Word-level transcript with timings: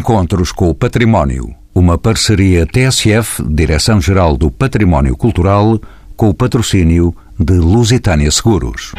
Encontros 0.00 0.50
com 0.50 0.70
o 0.70 0.74
Património. 0.74 1.54
Uma 1.74 1.98
parceria 1.98 2.66
TSF, 2.66 3.42
Direção-Geral 3.46 4.34
do 4.34 4.50
Património 4.50 5.14
Cultural, 5.14 5.78
com 6.16 6.30
o 6.30 6.34
patrocínio 6.34 7.14
de 7.38 7.52
Lusitânia 7.52 8.30
Seguros. 8.30 8.92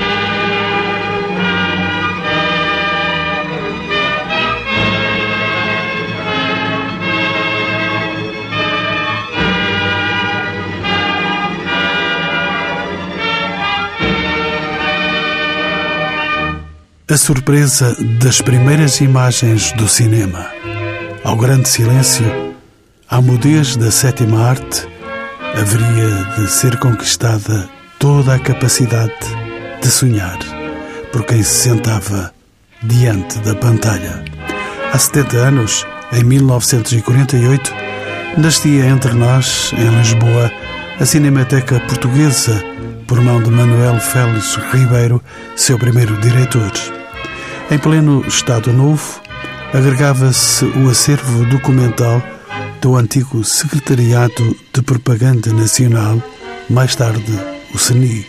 A 17.09 17.17
surpresa 17.17 17.97
das 18.19 18.39
primeiras 18.39 19.01
imagens 19.01 19.71
do 19.71 19.87
cinema. 19.87 20.60
Ao 21.23 21.35
grande 21.35 21.69
silêncio, 21.69 22.25
à 23.07 23.21
mudez 23.21 23.75
da 23.75 23.91
sétima 23.91 24.49
arte, 24.49 24.87
haveria 25.55 26.25
de 26.35 26.51
ser 26.51 26.79
conquistada 26.79 27.69
toda 27.99 28.33
a 28.33 28.39
capacidade 28.39 29.13
de 29.79 29.87
sonhar 29.87 30.39
por 31.11 31.23
quem 31.23 31.43
se 31.43 31.69
sentava 31.69 32.33
diante 32.81 33.37
da 33.39 33.53
pantalha. 33.53 34.23
Há 34.91 34.97
70 34.97 35.37
anos, 35.37 35.85
em 36.11 36.23
1948, 36.23 37.71
nascia 38.37 38.87
entre 38.87 39.13
nós, 39.13 39.71
em 39.77 39.95
Lisboa, 39.99 40.51
a 40.99 41.05
Cinemateca 41.05 41.79
Portuguesa, 41.81 42.63
por 43.05 43.21
mão 43.21 43.43
de 43.43 43.51
Manuel 43.51 43.99
Félix 43.99 44.55
Ribeiro, 44.73 45.21
seu 45.55 45.77
primeiro 45.77 46.19
diretor. 46.19 46.71
Em 47.69 47.77
pleno 47.77 48.25
Estado 48.27 48.73
Novo, 48.73 49.21
agregava-se 49.73 50.65
o 50.65 50.89
acervo 50.89 51.45
documental 51.45 52.21
do 52.81 52.95
antigo 52.95 53.43
Secretariado 53.43 54.55
de 54.73 54.81
Propaganda 54.81 55.53
Nacional, 55.53 56.21
mais 56.69 56.95
tarde 56.95 57.39
o 57.73 57.77
CENI. 57.77 58.25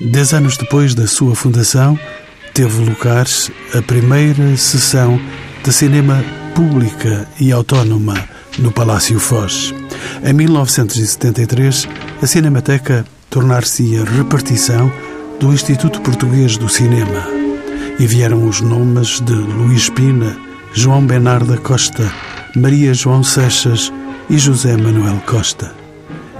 Dez 0.00 0.32
anos 0.32 0.56
depois 0.56 0.94
da 0.94 1.06
sua 1.06 1.34
fundação, 1.34 1.98
teve 2.52 2.84
lugar 2.84 3.26
a 3.74 3.82
primeira 3.82 4.56
sessão 4.56 5.20
de 5.62 5.72
cinema 5.72 6.22
pública 6.54 7.28
e 7.38 7.52
autónoma 7.52 8.14
no 8.58 8.72
Palácio 8.72 9.18
Foz. 9.18 9.72
Em 10.24 10.32
1973, 10.32 11.88
a 12.20 12.26
Cinemateca 12.26 13.06
tornar-se-ia 13.30 14.04
repartição 14.04 14.92
do 15.40 15.52
Instituto 15.52 16.00
Português 16.02 16.56
do 16.56 16.68
Cinema 16.68 17.26
e 17.98 18.06
vieram 18.06 18.46
os 18.46 18.60
nomes 18.60 19.20
de 19.20 19.32
Luís 19.32 19.88
Pina, 19.88 20.36
João 20.74 21.04
Bernardo 21.04 21.60
Costa, 21.60 22.10
Maria 22.56 22.94
João 22.94 23.22
Seixas 23.22 23.92
e 24.30 24.38
José 24.38 24.74
Manuel 24.74 25.20
Costa. 25.26 25.70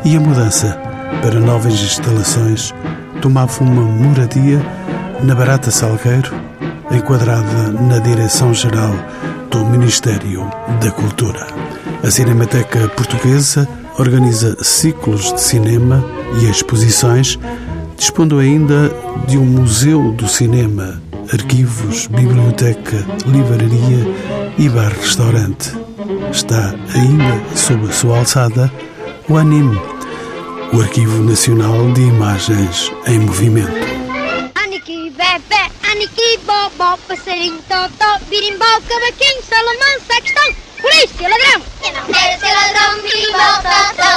E 0.07 0.17
a 0.17 0.21
mudança 0.21 0.81
para 1.21 1.39
novas 1.39 1.75
instalações 1.75 2.75
tomava 3.21 3.63
uma 3.63 3.83
moradia 3.83 4.65
na 5.23 5.35
Barata 5.35 5.71
Salgueiro, 5.71 6.33
enquadrada 6.91 7.73
na 7.73 7.99
Direção-Geral 7.99 8.95
do 9.51 9.67
Ministério 9.67 10.51
da 10.81 10.91
Cultura. 10.91 11.47
A 12.03 12.11
Cinemateca 12.11 12.89
Portuguesa 12.89 13.69
organiza 13.99 14.57
ciclos 14.65 15.31
de 15.35 15.43
cinema 15.43 16.03
e 16.41 16.49
exposições, 16.49 17.39
dispondo 17.99 18.39
ainda 18.39 18.91
de 19.29 19.37
um 19.37 19.45
museu 19.45 20.11
do 20.13 20.27
cinema 20.27 21.03
arquivos, 21.33 22.07
biblioteca, 22.07 23.07
livraria 23.27 24.07
e 24.59 24.69
bar-restaurante. 24.69 25.73
Está 26.31 26.75
ainda 26.95 27.57
sob 27.57 27.89
a 27.89 27.93
sua 27.93 28.19
alçada 28.19 28.73
o 29.29 29.37
ANIM, 29.37 29.71
o 30.73 30.81
Arquivo 30.81 31.23
Nacional 31.23 31.93
de 31.93 32.03
Imagens 32.03 32.93
em 33.07 33.21
Movimento. 33.21 33.71
Aniki, 34.55 35.11
bebê, 35.11 35.71
aniki, 35.91 36.39
bobó, 36.45 36.99
passarinho, 37.07 37.59
totó, 37.69 38.19
birimbau, 38.29 38.81
cavaquinho, 38.83 39.43
salamã, 39.49 40.01
sacristão, 40.09 40.55
polícia, 40.81 41.29
ladrão. 41.29 41.63
Eu 41.85 41.93
não 41.95 42.07
quero 42.07 42.41
ser 42.41 42.53
ladrão, 42.53 43.03
birimbau, 43.03 43.63
totó, 43.63 44.12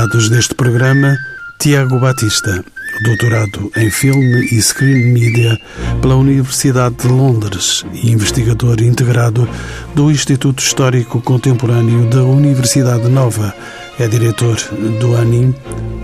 convidados 0.00 0.30
deste 0.30 0.54
programa 0.54 1.18
Tiago 1.58 1.98
Batista, 1.98 2.64
doutorado 3.04 3.70
em 3.76 3.90
filme 3.90 4.46
e 4.50 4.62
screen 4.62 5.12
media 5.12 5.58
pela 6.00 6.16
Universidade 6.16 6.94
de 6.96 7.08
Londres 7.08 7.84
e 7.92 8.10
investigador 8.10 8.80
integrado 8.80 9.46
do 9.94 10.10
Instituto 10.10 10.60
Histórico 10.60 11.20
Contemporâneo 11.20 12.06
da 12.06 12.22
Universidade 12.24 13.08
Nova. 13.08 13.54
É 13.98 14.08
diretor 14.08 14.56
do 15.00 15.16
ANIM, 15.16 15.54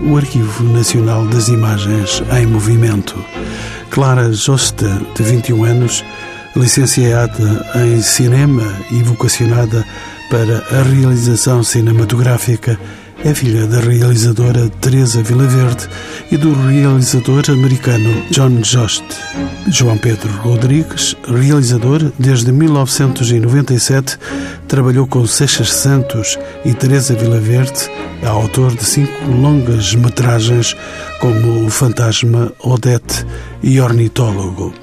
o 0.03 0.15
Arquivo 0.15 0.63
Nacional 0.65 1.25
das 1.25 1.47
Imagens 1.47 2.21
em 2.37 2.45
Movimento. 2.45 3.15
Clara 3.89 4.31
Josta, 4.31 5.01
de 5.15 5.23
21 5.23 5.63
anos, 5.63 6.05
licenciada 6.55 7.65
em 7.75 7.99
cinema 8.01 8.63
e 8.91 9.01
vocacionada 9.01 9.83
para 10.29 10.59
a 10.77 10.83
realização 10.83 11.63
cinematográfica, 11.63 12.77
é 13.23 13.33
filha 13.33 13.65
da 13.67 13.79
realizadora 13.79 14.69
Teresa 14.81 15.21
Vilaverde 15.23 15.87
e 16.31 16.37
do 16.37 16.53
realizador 16.53 17.43
americano 17.49 18.23
John 18.29 18.61
Jost. 18.61 19.03
João 19.67 19.97
Pedro 19.97 20.31
Rodrigues, 20.41 21.15
realizador 21.27 22.11
desde 22.17 22.51
1997, 22.51 24.17
trabalhou 24.67 25.07
com 25.07 25.25
Seixas 25.25 25.73
Santos 25.73 26.37
e 26.63 26.73
Teresa 26.73 27.15
Vilaverde, 27.15 27.89
autor 28.23 28.75
de 28.75 28.85
cinco 28.85 29.29
longas 29.29 29.93
metragens 29.95 30.75
como 31.19 31.65
O 31.65 31.69
Fantasma, 31.69 32.51
Odete 32.59 33.25
e 33.63 33.79
Ornitólogo. 33.81 34.73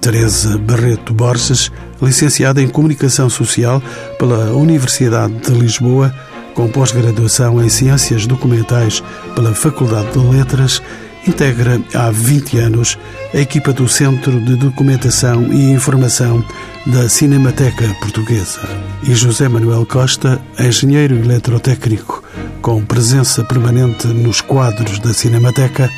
Teresa 0.00 0.58
Barreto 0.58 1.12
Borges, 1.12 1.70
licenciada 2.00 2.60
em 2.62 2.68
Comunicação 2.68 3.28
Social 3.28 3.82
pela 4.18 4.52
Universidade 4.52 5.34
de 5.34 5.50
Lisboa, 5.50 6.12
com 6.54 6.68
pós-graduação 6.68 7.62
em 7.62 7.68
Ciências 7.68 8.26
Documentais 8.26 9.02
pela 9.34 9.54
Faculdade 9.54 10.12
de 10.12 10.18
Letras, 10.18 10.82
integra 11.26 11.80
há 11.94 12.10
20 12.10 12.58
anos 12.58 12.98
a 13.32 13.38
equipa 13.38 13.72
do 13.72 13.88
Centro 13.88 14.40
de 14.40 14.56
Documentação 14.56 15.52
e 15.52 15.70
Informação 15.70 16.44
da 16.86 17.08
Cinemateca 17.08 17.88
Portuguesa. 18.00 18.60
E 19.02 19.14
José 19.14 19.48
Manuel 19.48 19.86
Costa, 19.86 20.40
engenheiro 20.58 21.16
eletrotécnico, 21.16 22.22
com 22.60 22.84
presença 22.84 23.44
permanente 23.44 24.06
nos 24.08 24.40
quadros 24.40 24.98
da 24.98 25.12
Cinemateca, 25.12 25.90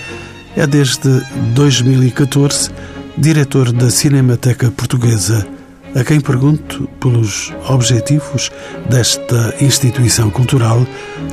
é 0.57 0.67
desde 0.67 1.21
2014 1.55 2.71
diretor 3.17 3.73
da 3.73 3.91
Cinemateca 3.91 4.71
Portuguesa, 4.71 5.47
a 5.95 6.05
quem 6.05 6.21
pergunto 6.21 6.89
pelos 7.01 7.53
objetivos 7.69 8.51
desta 8.89 9.55
instituição 9.61 10.31
cultural 10.31 10.87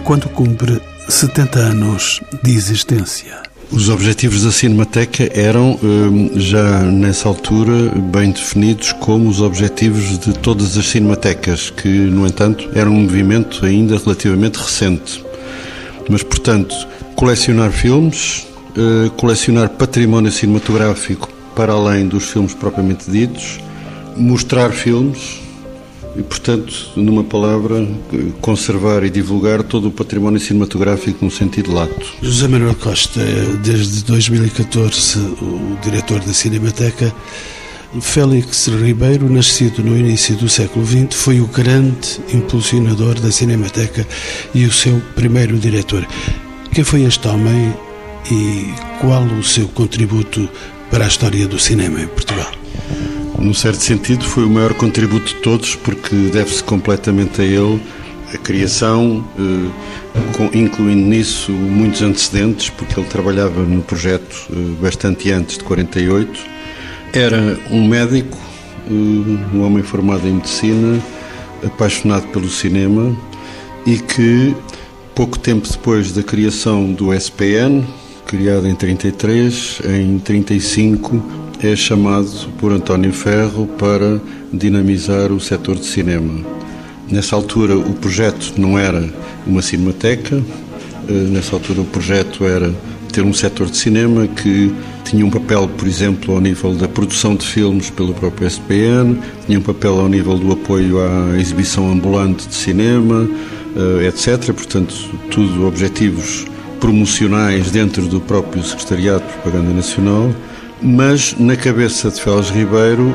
quando 0.04 0.30
cumpre 0.30 0.82
70 1.10 1.60
anos 1.60 2.22
de 2.44 2.52
existência. 2.52 3.42
Os 3.72 3.88
objetivos 3.88 4.44
da 4.44 4.52
Cinemateca 4.52 5.30
eram, 5.34 5.80
hum, 5.82 6.32
já 6.36 6.82
nessa 6.82 7.30
altura, 7.30 7.90
bem 8.12 8.32
definidos 8.32 8.92
como 8.92 9.30
os 9.30 9.40
objetivos 9.40 10.20
de 10.20 10.34
todas 10.34 10.78
as 10.78 10.88
cinematecas, 10.88 11.70
que, 11.70 11.88
no 11.88 12.28
entanto, 12.28 12.70
era 12.76 12.90
um 12.90 13.02
movimento 13.02 13.66
ainda 13.66 13.98
relativamente 13.98 14.58
recente. 14.58 15.24
Mas, 16.10 16.22
portanto, 16.22 16.76
colecionar 17.16 17.72
filmes, 17.72 18.46
eh, 18.76 19.10
colecionar 19.16 19.70
património 19.70 20.32
cinematográfico 20.32 21.30
para 21.56 21.72
além 21.72 22.10
dos 22.10 22.26
filmes 22.26 22.54
propriamente 22.54 23.10
ditos, 23.10 23.60
mostrar 24.18 24.72
filmes 24.72 25.42
e, 26.16 26.22
portanto, 26.22 26.74
numa 26.96 27.24
palavra, 27.24 27.88
conservar 28.42 29.04
e 29.04 29.10
divulgar 29.10 29.64
todo 29.64 29.88
o 29.88 29.92
património 29.92 30.40
cinematográfico 30.40 31.24
no 31.24 31.32
sentido 31.32 31.72
lato. 31.72 32.06
José 32.22 32.48
Manuel 32.48 32.76
Costa, 32.76 33.22
desde 33.64 34.04
2014, 34.04 35.20
o 35.20 35.78
diretor 35.82 36.20
da 36.20 36.34
Cinemateca, 36.34 37.14
Félix 38.00 38.68
Ribeiro, 38.68 39.30
nascido 39.30 39.84
no 39.84 39.98
início 39.98 40.36
do 40.36 40.48
século 40.48 40.86
XX, 40.86 41.14
foi 41.14 41.42
o 41.42 41.48
grande 41.48 42.20
impulsionador 42.34 43.20
da 43.20 43.32
Cinemateca 43.32 44.08
e 44.54 44.66
o 44.66 44.72
seu 44.72 45.02
primeiro 45.16 45.58
diretor. 45.58 46.06
Quem 46.74 46.84
foi 46.84 47.04
este 47.04 47.28
homem 47.28 47.74
e 48.32 48.74
qual 49.00 49.24
o 49.24 49.44
seu 49.44 49.68
contributo 49.70 50.50
para 50.90 51.06
a 51.06 51.08
história 51.08 51.48
do 51.48 51.60
cinema 51.60 52.02
em 52.02 52.08
Portugal? 52.08 52.52
Num 53.42 53.56
certo 53.56 53.82
sentido, 53.82 54.24
foi 54.24 54.46
o 54.46 54.50
maior 54.50 54.74
contributo 54.76 55.26
de 55.26 55.42
todos, 55.42 55.76
porque 55.76 56.16
deve-se 56.32 56.64
completamente 56.64 57.42
a 57.42 57.44
ele 57.44 57.82
a 58.32 58.38
criação, 58.38 59.28
incluindo 60.54 61.08
nisso 61.08 61.52
muitos 61.52 62.04
antecedentes, 62.04 62.70
porque 62.70 63.00
ele 63.00 63.10
trabalhava 63.10 63.62
no 63.64 63.82
projeto 63.82 64.48
bastante 64.80 65.32
antes 65.32 65.58
de 65.58 65.64
48. 65.64 66.40
Era 67.14 67.60
um 67.72 67.88
médico, 67.88 68.38
um 68.90 69.64
homem 69.64 69.84
formado 69.84 70.28
em 70.28 70.34
medicina, 70.34 71.02
apaixonado 71.66 72.28
pelo 72.28 72.48
cinema 72.48 73.18
e 73.88 73.98
que, 73.98 74.56
pouco 75.16 75.40
tempo 75.40 75.68
depois 75.68 76.12
da 76.12 76.22
criação 76.22 76.94
do 76.94 77.12
SPN, 77.12 77.84
criado 78.28 78.68
em 78.68 78.76
33, 78.76 79.82
em 79.90 80.20
35 80.20 81.41
é 81.64 81.76
chamado 81.76 82.28
por 82.58 82.72
António 82.72 83.14
Ferro 83.14 83.68
para 83.78 84.20
dinamizar 84.52 85.32
o 85.32 85.40
setor 85.40 85.76
de 85.76 85.86
cinema. 85.86 86.44
Nessa 87.10 87.36
altura 87.36 87.78
o 87.78 87.94
projeto 87.94 88.54
não 88.58 88.80
era 88.80 89.08
uma 89.46 89.62
cinemateca, 89.62 90.42
eh, 91.08 91.12
nessa 91.12 91.56
altura 91.56 91.82
o 91.82 91.86
projeto 91.86 92.46
era 92.46 92.74
ter 93.14 93.22
um 93.22 93.34
setor 93.34 93.70
de 93.70 93.78
cinema 93.78 94.28
que 94.28 94.74
tinha 95.04 95.24
um 95.24 95.30
papel, 95.30 95.68
por 95.78 95.88
exemplo, 95.88 96.34
ao 96.34 96.42
nível 96.42 96.74
da 96.74 96.88
produção 96.88 97.36
de 97.36 97.46
filmes 97.46 97.92
pelo 97.92 98.14
próprio 98.14 98.48
SPN, 98.48 99.20
tinha 99.46 99.60
um 99.60 99.62
papel 99.62 100.00
ao 100.00 100.10
nível 100.10 100.38
do 100.38 100.52
apoio 100.54 100.98
à 101.00 101.38
exibição 101.38 101.92
ambulante 101.92 102.48
de 102.48 102.56
cinema, 102.56 103.30
eh, 103.76 104.08
etc. 104.08 104.52
Portanto, 104.52 104.96
tudo 105.30 105.68
objetivos 105.68 106.46
promocionais 106.80 107.70
dentro 107.70 108.08
do 108.08 108.20
próprio 108.20 108.64
Secretariado 108.64 109.24
de 109.28 109.34
Propaganda 109.34 109.72
Nacional. 109.72 110.34
Mas 110.82 111.36
na 111.38 111.56
cabeça 111.56 112.10
de 112.10 112.20
Félix 112.20 112.50
Ribeiro 112.50 113.14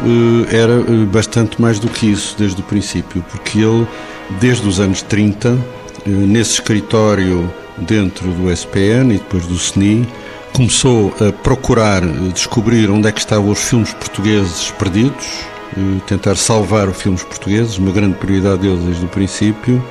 eh, 0.50 0.56
era 0.56 0.74
eh, 0.74 1.04
bastante 1.10 1.60
mais 1.60 1.80
do 1.80 1.88
que 1.88 2.06
isso 2.10 2.36
desde 2.38 2.60
o 2.60 2.64
princípio, 2.64 3.24
porque 3.30 3.58
ele, 3.58 3.86
desde 4.40 4.68
os 4.68 4.78
anos 4.78 5.02
30, 5.02 5.58
nesse 6.06 6.52
escritório 6.52 7.52
dentro 7.76 8.28
do 8.28 8.50
SPN 8.50 9.14
e 9.14 9.18
depois 9.18 9.46
do 9.46 9.54
SNI, 9.54 10.06
começou 10.52 11.12
a 11.20 11.32
procurar 11.32 12.02
descobrir 12.32 12.88
onde 12.88 13.08
é 13.08 13.12
que 13.12 13.18
estavam 13.18 13.50
os 13.50 13.58
filmes 13.58 13.92
portugueses 13.92 14.70
perdidos, 14.78 15.26
tentar 16.06 16.36
salvar 16.36 16.88
os 16.88 16.96
filmes 16.96 17.22
portugueses, 17.22 17.76
uma 17.78 17.92
grande 17.92 18.14
prioridade 18.14 18.62
deles 18.62 18.82
desde 18.84 19.04
o 19.04 19.08
princípio, 19.08 19.84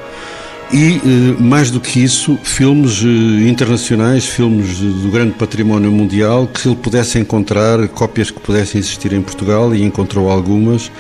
e, 0.74 1.36
mais 1.40 1.70
do 1.72 1.80
que 1.80 2.04
isso, 2.04 2.38
filmes 2.44 3.02
internacionais, 3.48 4.26
filmes 4.26 4.80
do 4.80 5.10
grande 5.10 5.34
património 5.34 5.92
mundial, 5.92 6.48
que 6.48 6.68
ele 6.68 6.76
pudesse 6.76 7.20
encontrar, 7.20 7.88
cópias 7.90 8.32
que 8.32 8.40
pudessem 8.40 8.80
existir 8.80 9.14
em 9.14 9.22
Portugal, 9.22 9.74
e 9.76 9.84
encontrou 9.84 10.30
algumas, 10.30 10.92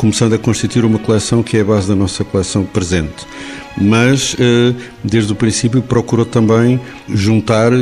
começando 0.00 0.32
a 0.32 0.38
constituir 0.38 0.82
uma 0.82 0.98
coleção 0.98 1.42
que 1.42 1.58
é 1.58 1.60
a 1.60 1.64
base 1.64 1.86
da 1.86 1.94
nossa 1.94 2.24
coleção 2.24 2.64
presente 2.64 3.26
mas 3.76 4.34
eh, 4.40 4.74
desde 5.04 5.30
o 5.30 5.36
princípio 5.36 5.82
procurou 5.82 6.24
também 6.24 6.80
juntar 7.06 7.70
eh, 7.70 7.76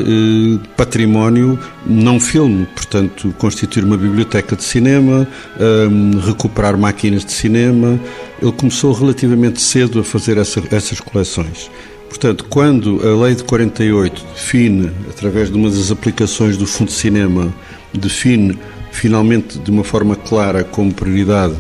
património 0.77 1.57
não 1.87 2.19
filme, 2.19 2.67
portanto 2.67 3.33
constituir 3.39 3.85
uma 3.85 3.97
biblioteca 3.97 4.57
de 4.57 4.65
cinema, 4.65 5.27
eh, 5.59 5.89
recuperar 6.27 6.77
máquinas 6.77 7.25
de 7.25 7.33
cinema. 7.33 7.99
Ele 8.43 8.53
começou 8.53 8.93
relativamente 8.93 9.61
cedo 9.61 10.01
a 10.01 10.05
fazer 10.05 10.39
essa, 10.39 10.61
essas 10.71 11.01
coleções. 11.01 11.71
Portanto, 12.09 12.47
quando 12.49 13.01
a 13.07 13.25
lei 13.25 13.35
de 13.35 13.45
48 13.45 14.25
define, 14.35 14.91
através 15.09 15.51
de 15.51 15.57
uma 15.57 15.71
das 15.71 15.91
aplicações 15.91 16.57
do 16.57 16.67
Fundo 16.67 16.89
de 16.89 16.95
Cinema, 16.95 17.53
define 17.95 18.59
finalmente 18.91 19.59
de 19.59 19.71
uma 19.71 19.85
forma 19.85 20.17
clara 20.17 20.65
como 20.65 20.93
prioridade 20.93 21.55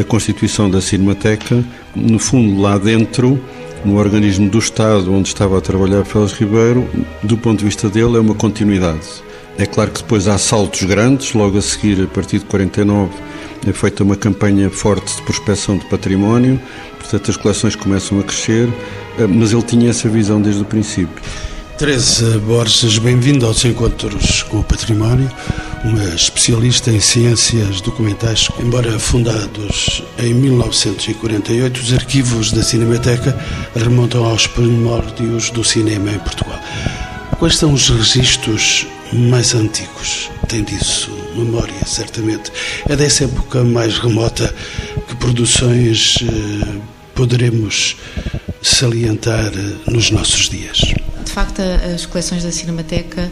a 0.00 0.04
constituição 0.04 0.70
da 0.70 0.80
Cinemateca, 0.80 1.64
no 1.94 2.18
fundo, 2.18 2.60
lá 2.60 2.76
dentro, 2.78 3.42
no 3.84 3.98
organismo 3.98 4.48
do 4.48 4.58
Estado 4.58 5.12
onde 5.12 5.28
estava 5.28 5.58
a 5.58 5.60
trabalhar 5.60 6.04
Félix 6.04 6.32
Ribeiro, 6.34 6.88
do 7.22 7.36
ponto 7.36 7.60
de 7.60 7.64
vista 7.64 7.88
dele, 7.88 8.16
é 8.16 8.20
uma 8.20 8.34
continuidade. 8.34 9.06
É 9.58 9.66
claro 9.66 9.90
que 9.90 10.02
depois 10.02 10.28
há 10.28 10.38
saltos 10.38 10.82
grandes, 10.84 11.34
logo 11.34 11.58
a 11.58 11.62
seguir, 11.62 12.02
a 12.02 12.06
partir 12.06 12.38
de 12.38 12.44
49, 12.46 13.10
é 13.66 13.72
feita 13.72 14.02
uma 14.02 14.16
campanha 14.16 14.70
forte 14.70 15.16
de 15.16 15.22
prospecção 15.22 15.76
de 15.76 15.84
património, 15.86 16.60
portanto 16.98 17.30
as 17.30 17.36
coleções 17.36 17.76
começam 17.76 18.18
a 18.18 18.22
crescer, 18.22 18.68
eh, 19.18 19.26
mas 19.26 19.52
ele 19.52 19.62
tinha 19.62 19.90
essa 19.90 20.08
visão 20.08 20.40
desde 20.40 20.62
o 20.62 20.64
princípio. 20.64 21.22
Teresa 21.78 22.38
Borges, 22.40 22.98
bem-vindo 22.98 23.46
aos 23.46 23.64
Encontros 23.64 24.42
com 24.44 24.60
o 24.60 24.64
Património 24.64 25.30
uma 25.84 26.04
especialista 26.14 26.90
em 26.90 27.00
ciências 27.00 27.80
documentais. 27.80 28.48
Embora 28.58 28.98
fundados 28.98 30.02
em 30.18 30.32
1948, 30.34 31.80
os 31.80 31.92
arquivos 31.92 32.52
da 32.52 32.62
Cinemateca 32.62 33.36
remontam 33.74 34.24
aos 34.24 34.46
primórdios 34.46 35.50
do 35.50 35.64
cinema 35.64 36.10
em 36.10 36.18
Portugal. 36.18 36.60
Quais 37.38 37.56
são 37.56 37.72
os 37.72 37.88
registros 37.88 38.86
mais 39.12 39.54
antigos? 39.54 40.30
Tem 40.48 40.62
disso 40.62 41.10
memória, 41.34 41.74
certamente. 41.86 42.52
É 42.88 42.94
dessa 42.94 43.24
época 43.24 43.64
mais 43.64 43.98
remota 43.98 44.54
que 45.08 45.16
produções 45.16 46.18
eh, 46.22 46.80
poderemos 47.14 47.96
salientar 48.62 49.50
nos 49.86 50.10
nossos 50.10 50.48
dias. 50.48 50.78
De 51.24 51.32
facto, 51.32 51.60
as 51.94 52.06
coleções 52.06 52.44
da 52.44 52.52
Cinemateca 52.52 53.30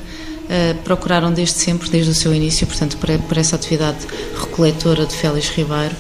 uh, 0.51 0.75
procuraram 0.83 1.33
desde 1.33 1.55
sempre, 1.55 1.89
desde 1.89 2.11
o 2.11 2.15
seu 2.15 2.35
início, 2.35 2.67
portanto, 2.67 2.97
por, 2.97 3.17
por 3.21 3.39
essa 3.39 3.57
atividade 3.57 3.99
recoletora 4.39 5.07
de 5.07 5.15
Félix 5.15 5.49
Ribeiro, 5.51 5.95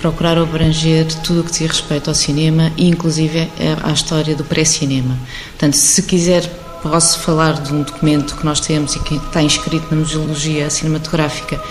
procuraram 0.00 0.42
abranger 0.42 1.06
tudo 1.22 1.40
o 1.40 1.44
que 1.44 1.50
dizia 1.50 1.68
respeito 1.68 2.08
ao 2.08 2.14
cinema 2.14 2.72
e, 2.76 2.88
inclusive, 2.88 3.50
à 3.82 3.92
história 3.92 4.34
do 4.34 4.44
pré-cinema. 4.44 5.16
Portanto, 5.50 5.74
se 5.74 6.02
quiser, 6.02 6.46
posso 6.82 7.18
falar 7.20 7.60
de 7.60 7.72
um 7.72 7.82
documento 7.82 8.34
que 8.34 8.44
nós 8.44 8.60
temos 8.60 8.96
e 8.96 9.00
que 9.00 9.16
está 9.16 9.42
inscrito 9.42 9.86
na 9.90 10.00
museologia 10.00 10.70
cinematográfica, 10.70 11.62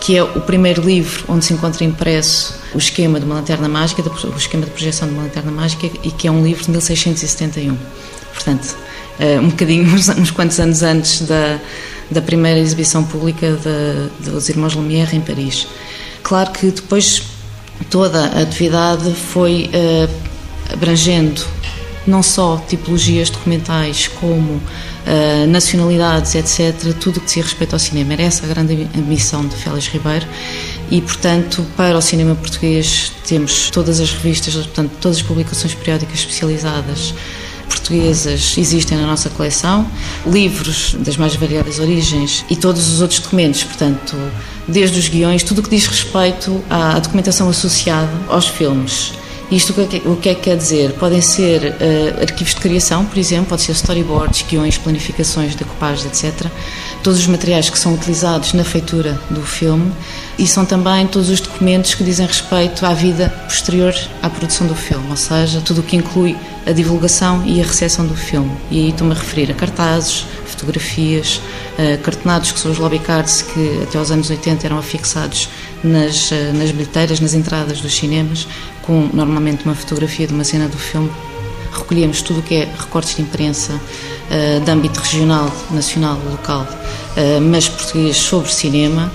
que 0.00 0.16
é 0.16 0.22
o 0.22 0.40
primeiro 0.40 0.82
livro 0.82 1.24
onde 1.28 1.44
se 1.44 1.52
encontra 1.52 1.84
impresso 1.84 2.54
o 2.74 2.78
esquema 2.78 3.18
de 3.18 3.26
uma 3.26 3.36
lanterna 3.36 3.68
mágica, 3.68 4.02
o 4.02 4.36
esquema 4.36 4.64
de 4.64 4.70
projeção 4.70 5.08
de 5.08 5.14
uma 5.14 5.22
lanterna 5.22 5.52
mágica, 5.52 5.86
e 6.02 6.10
que 6.10 6.26
é 6.26 6.30
um 6.30 6.44
livro 6.44 6.64
de 6.64 6.70
1671. 6.70 7.76
Portanto, 8.34 8.76
um 9.42 9.48
bocadinho, 9.48 9.84
uns, 9.92 10.08
uns, 10.08 10.30
quantos 10.30 10.58
anos 10.60 10.82
antes 10.82 11.22
da, 11.22 11.58
da 12.10 12.22
primeira 12.22 12.58
exibição 12.58 13.04
pública 13.04 13.52
de, 13.52 14.30
dos 14.30 14.48
Irmãos 14.48 14.74
Lumière 14.74 15.14
em 15.16 15.20
Paris. 15.20 15.66
Claro 16.22 16.50
que 16.52 16.70
depois 16.70 17.22
toda 17.90 18.26
a 18.26 18.42
atividade 18.42 19.12
foi 19.14 19.70
uh, 19.72 20.72
abrangendo 20.72 21.42
não 22.06 22.22
só 22.22 22.56
tipologias 22.66 23.28
documentais 23.28 24.08
como 24.08 24.54
uh, 24.54 25.46
nacionalidades, 25.48 26.34
etc., 26.34 26.94
tudo 26.98 27.18
o 27.18 27.20
que 27.20 27.26
dizia 27.26 27.42
respeito 27.42 27.74
ao 27.74 27.78
cinema. 27.78 28.14
Era 28.14 28.22
essa 28.22 28.46
a 28.46 28.48
grande 28.48 28.88
ambição 28.96 29.46
de 29.46 29.54
Félix 29.54 29.88
Ribeiro 29.88 30.26
e, 30.90 31.02
portanto, 31.02 31.64
para 31.76 31.96
o 31.96 32.00
cinema 32.00 32.34
português 32.34 33.12
temos 33.26 33.70
todas 33.70 34.00
as 34.00 34.10
revistas, 34.10 34.54
portanto, 34.54 34.92
todas 35.00 35.18
as 35.18 35.22
publicações 35.22 35.74
periódicas 35.74 36.20
especializadas 36.20 37.14
portuguesas 37.68 38.56
existem 38.58 38.98
na 38.98 39.06
nossa 39.06 39.30
coleção, 39.30 39.86
livros 40.26 40.96
das 40.98 41.16
mais 41.16 41.36
variadas 41.36 41.78
origens 41.78 42.44
e 42.50 42.56
todos 42.56 42.88
os 42.88 43.00
outros 43.00 43.20
documentos, 43.20 43.62
portanto, 43.62 44.16
desde 44.66 44.98
os 44.98 45.08
guiões, 45.08 45.42
tudo 45.42 45.60
o 45.60 45.62
que 45.62 45.70
diz 45.70 45.86
respeito 45.86 46.62
à 46.68 46.98
documentação 46.98 47.48
associada 47.48 48.10
aos 48.28 48.48
filmes. 48.48 49.12
Isto 49.50 49.72
o 49.72 49.86
que, 49.86 49.96
é, 49.96 50.00
que 50.00 50.28
é 50.28 50.34
que 50.34 50.40
quer 50.42 50.56
dizer? 50.58 50.92
Podem 50.92 51.22
ser 51.22 51.62
uh, 51.62 52.20
arquivos 52.20 52.54
de 52.54 52.60
criação, 52.60 53.06
por 53.06 53.16
exemplo, 53.16 53.46
pode 53.46 53.62
ser 53.62 53.72
storyboards, 53.72 54.44
guiões, 54.46 54.76
planificações, 54.76 55.54
decoupagens, 55.54 56.04
etc. 56.04 56.50
Todos 57.02 57.20
os 57.20 57.26
materiais 57.26 57.70
que 57.70 57.78
são 57.78 57.94
utilizados 57.94 58.52
na 58.52 58.62
feitura 58.62 59.18
do 59.30 59.40
filme 59.40 59.90
e 60.38 60.46
são 60.46 60.64
também 60.64 61.06
todos 61.06 61.28
os 61.28 61.40
documentos 61.40 61.94
que 61.94 62.04
dizem 62.04 62.24
respeito 62.24 62.86
à 62.86 62.94
vida 62.94 63.28
posterior 63.44 63.92
à 64.22 64.30
produção 64.30 64.68
do 64.68 64.74
filme, 64.74 65.10
ou 65.10 65.16
seja, 65.16 65.60
tudo 65.60 65.80
o 65.80 65.82
que 65.82 65.96
inclui 65.96 66.36
a 66.64 66.70
divulgação 66.70 67.44
e 67.44 67.60
a 67.60 67.64
recepção 67.64 68.06
do 68.06 68.14
filme. 68.14 68.52
E 68.70 68.78
aí 68.78 68.90
estou-me 68.90 69.12
a 69.12 69.16
referir 69.16 69.50
a 69.50 69.54
cartazes, 69.54 70.24
fotografias, 70.46 71.40
uh, 71.78 71.98
cartonados, 72.02 72.52
que 72.52 72.60
são 72.60 72.70
os 72.70 72.78
lobby 72.78 73.00
cards 73.00 73.42
que 73.42 73.80
até 73.82 73.98
aos 73.98 74.12
anos 74.12 74.30
80 74.30 74.66
eram 74.66 74.78
afixados 74.78 75.48
nas, 75.82 76.30
uh, 76.30 76.34
nas 76.54 76.70
bilheteiras, 76.70 77.18
nas 77.18 77.34
entradas 77.34 77.80
dos 77.80 77.96
cinemas, 77.96 78.46
com 78.82 79.08
normalmente 79.12 79.64
uma 79.64 79.74
fotografia 79.74 80.26
de 80.26 80.34
uma 80.34 80.44
cena 80.44 80.68
do 80.68 80.78
filme. 80.78 81.10
Recolhemos 81.72 82.22
tudo 82.22 82.40
o 82.40 82.42
que 82.42 82.54
é 82.54 82.68
recortes 82.78 83.16
de 83.16 83.22
imprensa 83.22 83.72
uh, 83.72 84.60
de 84.60 84.70
âmbito 84.70 85.00
regional, 85.00 85.50
nacional, 85.70 86.20
local, 86.30 86.66
mas 87.50 87.68
português 87.68 88.16
sobre 88.16 88.52
cinema 88.52 89.10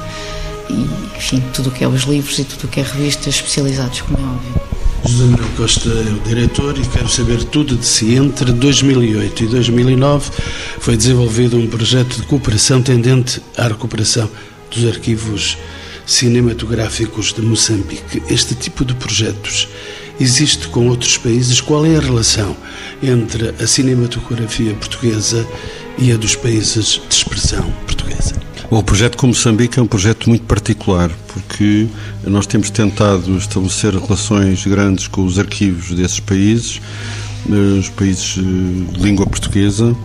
e, 0.74 1.18
enfim, 1.18 1.44
tudo 1.54 1.70
o 1.70 1.72
que 1.72 1.84
é 1.84 1.88
os 1.88 2.04
livros 2.04 2.40
e 2.40 2.44
tudo 2.44 2.66
o 2.66 2.68
que 2.68 2.80
é 2.80 2.84
revistas 2.84 3.36
especializados, 3.36 4.02
como 4.02 4.18
é 4.18 4.22
óbvio. 4.22 4.62
José 5.06 5.26
Manuel 5.26 5.50
Costa 5.58 5.90
é 5.90 6.12
o 6.14 6.20
diretor 6.28 6.78
e 6.78 6.88
quero 6.88 7.10
saber 7.10 7.44
tudo 7.44 7.76
de 7.76 7.86
si. 7.86 8.16
Entre 8.16 8.52
2008 8.52 9.44
e 9.44 9.48
2009 9.48 10.32
foi 10.80 10.96
desenvolvido 10.96 11.58
um 11.58 11.68
projeto 11.68 12.16
de 12.16 12.24
cooperação 12.24 12.82
tendente 12.82 13.42
à 13.58 13.68
recuperação 13.68 14.30
dos 14.72 14.86
arquivos 14.88 15.58
cinematográficos 16.06 17.34
de 17.34 17.42
Moçambique. 17.42 18.24
Este 18.30 18.56
tipo 18.56 18.86
de 18.86 18.94
projetos 18.96 19.68
existe 20.20 20.68
com 20.70 20.88
outros 20.88 21.18
países? 21.18 21.60
Qual 21.60 21.86
é 21.86 21.98
a 21.98 22.02
relação 22.02 22.56
entre 23.02 23.50
a 23.62 23.68
cinematografia 23.68 24.74
portuguesa 24.74 25.46
e 25.98 26.12
a 26.12 26.18
dos 26.18 26.36
países 26.36 27.02
de 27.08 27.14
expressão 27.14 27.72
portuguesa? 28.74 28.80
o 28.80 28.84
projeto 28.84 29.18
com 29.18 29.28
Moçambique 29.28 29.80
é 29.80 29.82
um 29.82 29.88
projeto 29.88 30.30
muito 30.30 30.46
particular, 30.46 31.12
porque 31.28 31.88
nós 32.26 32.48
temos 32.48 32.70
tentado 32.70 33.38
estabelecer 33.38 33.94
relações 33.96 34.66
grandes 34.66 35.08
com 35.08 35.24
os 35.24 35.38
arquivos 35.38 35.92
desses 35.96 36.20
países, 36.20 36.82
eh, 37.50 37.80
os 37.80 37.90
países 37.90 38.38
eh, 38.38 38.94
de 38.94 39.00
língua 39.00 39.26
portuguesa, 39.26 39.96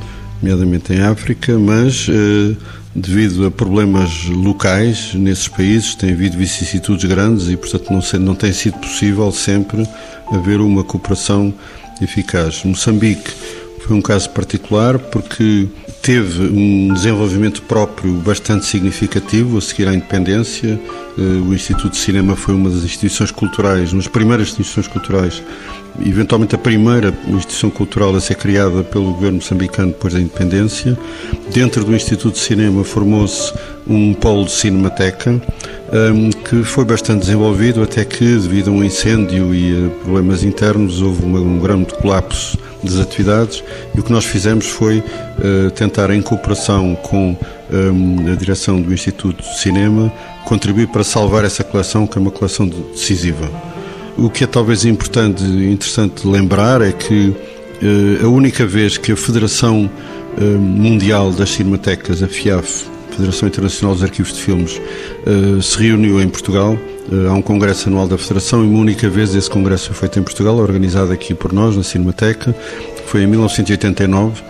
nomeadamente 0.43 0.93
em 0.93 1.01
África, 1.01 1.59
mas 1.59 2.07
eh, 2.09 2.57
devido 2.95 3.47
a 3.47 3.51
problemas 3.51 4.25
locais 4.27 5.15
nesses 5.15 5.49
países, 5.49 5.95
tem 5.95 6.13
havido 6.13 6.37
vicissitudes 6.37 7.05
grandes 7.05 7.49
e, 7.49 7.57
portanto, 7.57 7.91
não, 7.91 8.21
não 8.21 8.35
tem 8.35 8.53
sido 8.53 8.79
possível 8.79 9.31
sempre 9.33 9.87
haver 10.33 10.61
uma 10.61 10.85
cooperação 10.85 11.55
eficaz. 12.01 12.63
Moçambique 12.65 13.33
foi 13.89 13.97
um 13.97 14.03
caso 14.03 14.29
particular 14.31 14.99
porque 14.99 15.67
teve 16.03 16.43
um 16.43 16.93
desenvolvimento 16.93 17.63
próprio 17.63 18.13
bastante 18.17 18.67
significativo 18.67 19.57
a 19.57 19.63
seguir 19.63 19.89
à 19.89 19.95
independência. 19.95 20.79
Eh, 21.17 21.23
o 21.23 21.55
Instituto 21.55 21.93
de 21.93 21.97
Cinema 21.97 22.37
foi 22.37 22.55
uma 22.55 22.69
das 22.69 22.85
instituições 22.85 23.31
culturais, 23.31 23.91
uma 23.95 24.03
das 24.03 24.07
primeiras 24.07 24.49
instituições 24.49 24.87
culturais, 24.89 25.43
eventualmente 26.05 26.55
a 26.55 26.59
primeira 26.59 27.13
instituição 27.29 27.71
cultural 27.71 28.15
a 28.15 28.21
ser 28.21 28.37
criada 28.37 28.83
pelo 28.83 29.13
governo 29.13 29.37
moçambicano 29.37 29.89
depois 29.89 30.15
da 30.15 30.21
independência. 30.21 30.99
Dentro 31.53 31.85
do 31.85 31.95
Instituto 31.95 32.35
de 32.35 32.41
Cinema 32.41 32.85
formou-se 32.85 33.53
um 33.87 34.13
polo 34.15 34.45
de 34.45 34.53
cinemateca 34.53 35.41
ehm, 35.93 36.31
que 36.31 36.63
foi 36.63 36.85
bastante 36.85 37.21
desenvolvido 37.21 37.83
até 37.83 38.05
que, 38.05 38.25
devido 38.25 38.69
a 38.69 38.73
um 38.73 38.85
incêndio 38.85 39.55
e 39.55 39.87
a 39.87 39.91
problemas 40.05 40.43
internos, 40.43 41.01
houve 41.01 41.25
um 41.25 41.59
grande 41.59 41.95
colapso 41.95 42.59
das 42.83 42.99
atividades 42.99 43.65
e 43.95 44.01
o 44.01 44.03
que 44.03 44.13
nós 44.13 44.25
fizemos 44.25 44.67
foi 44.67 44.99
uh, 44.99 45.71
tentar, 45.73 46.11
em 46.11 46.23
cooperação 46.23 46.95
com 46.95 47.37
um, 47.71 48.33
a 48.33 48.35
direção 48.35 48.81
do 48.81 48.93
Instituto 48.93 49.43
de 49.43 49.59
Cinema, 49.59 50.13
contribuir 50.45 50.89
para 50.89 51.05
salvar 51.05 51.45
essa 51.45 51.65
coleção, 51.65 52.07
que 52.07 52.19
é 52.19 52.21
uma 52.21 52.31
coleção 52.31 52.67
decisiva. 52.67 53.68
O 54.19 54.29
que 54.29 54.45
é 54.45 54.47
talvez 54.47 54.85
importante 54.85 55.43
interessante 55.45 56.27
lembrar 56.27 56.83
é 56.83 56.93
que 56.93 57.29
uh, 57.29 58.27
a 58.27 58.29
única 58.29 58.67
vez 58.67 58.99
que 58.99 59.13
a 59.13 59.17
Federação 59.17 59.89
uh, 60.37 60.45
Mundial 60.59 61.31
das 61.31 61.51
Cinematecas, 61.51 62.23
a 62.23 62.27
FIAF, 62.29 62.85
Federação 63.13 63.49
Internacional 63.49 63.95
dos 63.95 64.03
Arquivos 64.05 64.33
de 64.33 64.41
Filmes, 64.41 64.81
se 65.61 65.79
reuniu 65.83 66.23
em 66.23 66.29
Portugal 66.29 66.79
Há 67.29 67.33
um 67.33 67.41
congresso 67.41 67.89
anual 67.89 68.07
da 68.07 68.19
Federação 68.19 68.63
e 68.63 68.67
uma 68.67 68.81
única 68.81 69.09
vez 69.09 69.35
esse 69.35 69.49
congresso 69.49 69.87
foi 69.87 69.97
feito 69.97 70.21
em 70.21 70.23
Portugal, 70.23 70.57
organizado 70.57 71.11
aqui 71.11 71.33
por 71.33 71.55
nós, 71.55 71.75
na 71.75 71.83
Cinemateca, 71.83 72.55
foi 73.07 73.23
em 73.23 73.27
1989. 73.27 74.43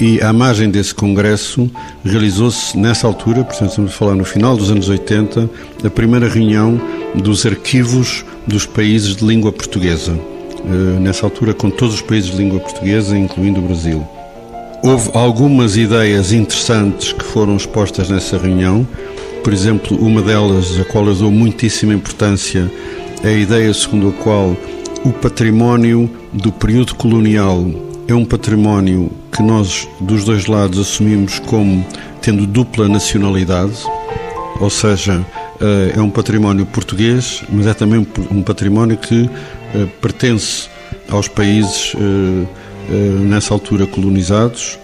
E 0.00 0.18
à 0.22 0.32
margem 0.32 0.70
desse 0.70 0.94
congresso 0.94 1.70
realizou-se 2.02 2.74
nessa 2.76 3.06
altura, 3.06 3.44
portanto 3.44 3.68
estamos 3.68 3.92
a 3.92 3.94
falar 3.94 4.14
no 4.14 4.24
final 4.24 4.56
dos 4.56 4.70
anos 4.70 4.88
80, 4.88 5.50
a 5.84 5.90
primeira 5.90 6.26
reunião 6.26 6.80
dos 7.14 7.44
arquivos 7.44 8.24
dos 8.46 8.64
países 8.64 9.16
de 9.16 9.26
língua 9.26 9.52
portuguesa. 9.52 10.18
Eh, 10.64 11.00
nessa 11.00 11.26
altura 11.26 11.52
com 11.52 11.68
todos 11.68 11.96
os 11.96 12.02
países 12.02 12.30
de 12.30 12.38
língua 12.38 12.60
portuguesa, 12.60 13.16
incluindo 13.16 13.60
o 13.60 13.62
Brasil. 13.62 14.06
Houve 14.82 15.10
algumas 15.12 15.76
ideias 15.76 16.32
interessantes 16.32 17.12
que 17.12 17.24
foram 17.24 17.56
expostas 17.56 18.08
nessa 18.08 18.38
reunião, 18.38 18.88
por 19.44 19.52
exemplo, 19.52 19.98
uma 19.98 20.22
delas, 20.22 20.80
a 20.80 20.84
qual 20.84 21.06
eu 21.06 21.14
dou 21.14 21.30
muitíssima 21.30 21.92
importância, 21.92 22.70
é 23.22 23.28
a 23.28 23.32
ideia 23.32 23.72
segundo 23.74 24.08
a 24.08 24.12
qual 24.22 24.56
o 25.04 25.12
património 25.12 26.10
do 26.32 26.50
período 26.50 26.94
colonial 26.94 27.66
é 28.08 28.14
um 28.14 28.24
património 28.24 29.10
que 29.32 29.42
nós, 29.42 29.88
dos 30.00 30.24
dois 30.24 30.46
lados, 30.46 30.78
assumimos 30.78 31.38
como 31.40 31.86
tendo 32.20 32.46
dupla 32.46 32.88
nacionalidade, 32.88 33.78
ou 34.60 34.68
seja, 34.68 35.24
eh, 35.60 35.92
é 35.96 36.00
um 36.00 36.10
património 36.10 36.66
português, 36.66 37.42
mas 37.48 37.66
é 37.66 37.74
também 37.74 38.06
um 38.30 38.42
património 38.42 38.96
que 38.96 39.28
eh, 39.74 39.86
pertence 40.00 40.68
aos 41.08 41.28
países 41.28 41.94
eh, 41.96 42.46
nessa 43.22 43.54
altura 43.54 43.86
colonizados 43.86 44.78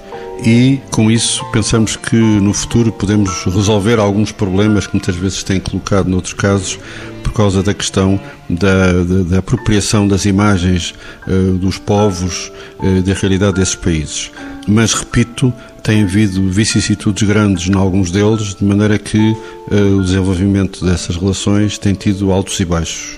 e 0.44 0.80
com 0.90 1.10
isso 1.10 1.44
pensamos 1.52 1.96
que 1.96 2.16
no 2.16 2.52
futuro 2.52 2.92
podemos 2.92 3.44
resolver 3.44 3.98
alguns 3.98 4.32
problemas 4.32 4.86
que 4.86 4.94
muitas 4.94 5.16
vezes 5.16 5.42
têm 5.42 5.58
colocado 5.58 6.08
noutros 6.08 6.34
casos 6.34 6.78
por 7.22 7.32
causa 7.32 7.62
da 7.62 7.74
questão 7.74 8.20
da, 8.48 8.92
da, 9.02 9.22
da 9.22 9.38
apropriação 9.38 10.06
das 10.06 10.24
imagens 10.24 10.94
uh, 11.26 11.52
dos 11.54 11.78
povos 11.78 12.52
uh, 12.78 13.02
da 13.02 13.14
realidade 13.14 13.56
desses 13.56 13.74
países. 13.74 14.30
Mas, 14.68 14.94
repito, 14.94 15.52
tem 15.82 16.02
havido 16.02 16.48
vicissitudes 16.48 17.26
grandes 17.26 17.68
em 17.68 17.74
alguns 17.74 18.10
deles, 18.10 18.54
de 18.54 18.64
maneira 18.64 18.98
que 18.98 19.18
uh, 19.18 19.98
o 19.98 20.02
desenvolvimento 20.02 20.84
dessas 20.84 21.16
relações 21.16 21.78
tem 21.78 21.94
tido 21.94 22.32
altos 22.32 22.58
e 22.60 22.64
baixos. 22.64 23.16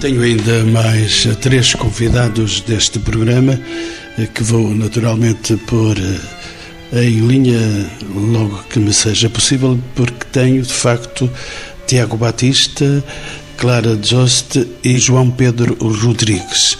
Tenho 0.00 0.22
ainda 0.22 0.64
mais 0.64 1.26
três 1.40 1.74
convidados 1.74 2.60
deste 2.60 2.98
programa 3.00 3.58
que 4.34 4.42
vou 4.42 4.74
naturalmente 4.74 5.56
pôr 5.56 5.96
em 6.92 7.26
linha 7.26 7.90
logo 8.14 8.62
que 8.70 8.78
me 8.78 8.92
seja 8.92 9.28
possível, 9.28 9.78
porque 9.94 10.24
tenho 10.32 10.62
de 10.62 10.72
facto 10.72 11.30
Tiago 11.86 12.16
Batista, 12.16 13.04
Clara 13.56 13.96
Jost 13.96 14.66
e 14.82 14.98
João 14.98 15.30
Pedro 15.30 15.76
Rodrigues 15.80 16.78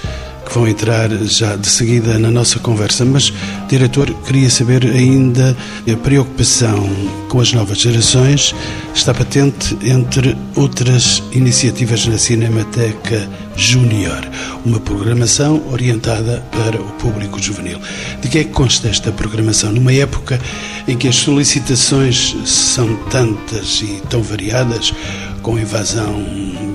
que 0.49 0.55
vão 0.55 0.67
entrar 0.67 1.11
já 1.27 1.57
de 1.57 1.69
seguida 1.69 2.19
na 2.19 2.31
nossa 2.31 2.59
conversa. 2.59 3.05
Mas, 3.05 3.33
diretor, 3.69 4.13
queria 4.27 4.49
saber 4.49 4.85
ainda 4.85 5.55
a 5.91 5.97
preocupação 5.97 6.89
com 7.29 7.41
as 7.41 7.53
novas 7.53 7.79
gerações 7.79 8.55
está 8.95 9.13
patente 9.13 9.77
entre 9.83 10.37
outras 10.57 11.23
iniciativas 11.33 12.07
na 12.07 12.17
Cinemateca 12.17 13.29
Júnior, 13.55 14.27
uma 14.65 14.81
programação 14.81 15.63
orientada 15.71 16.43
para 16.51 16.81
o 16.81 16.93
público 16.93 17.41
juvenil. 17.41 17.79
De 18.23 18.29
que 18.29 18.39
é 18.39 18.45
que 18.45 18.51
consta 18.51 18.89
esta 18.89 19.13
programação? 19.13 19.71
Numa 19.73 19.93
época 19.93 20.41
em 20.87 20.97
que 20.97 21.09
as 21.09 21.17
solicitações 21.17 22.35
são 22.47 22.97
tantas 23.11 23.83
e 23.83 24.01
tão 24.09 24.23
variadas, 24.23 24.95
com 25.43 25.57
a 25.57 25.61
invasão 25.61 26.25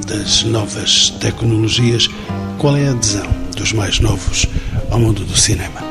das 0.08 0.44
novas 0.44 1.10
tecnologias, 1.20 2.10
qual 2.58 2.78
é 2.78 2.88
a 2.88 2.92
adesão? 2.92 3.43
Dos 3.56 3.74
mais 3.74 4.00
novos 4.00 4.48
ao 4.90 5.00
mundo 5.00 5.24
do 5.24 5.38
cinema. 5.38 5.82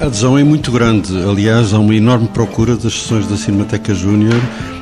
A 0.00 0.06
adesão 0.06 0.36
é 0.36 0.42
muito 0.42 0.72
grande. 0.72 1.16
Aliás, 1.22 1.72
há 1.72 1.78
uma 1.78 1.94
enorme 1.94 2.28
procura 2.28 2.76
das 2.76 2.92
sessões 2.92 3.26
da 3.26 3.36
Cinemateca 3.36 3.94
Júnior. 3.94 4.40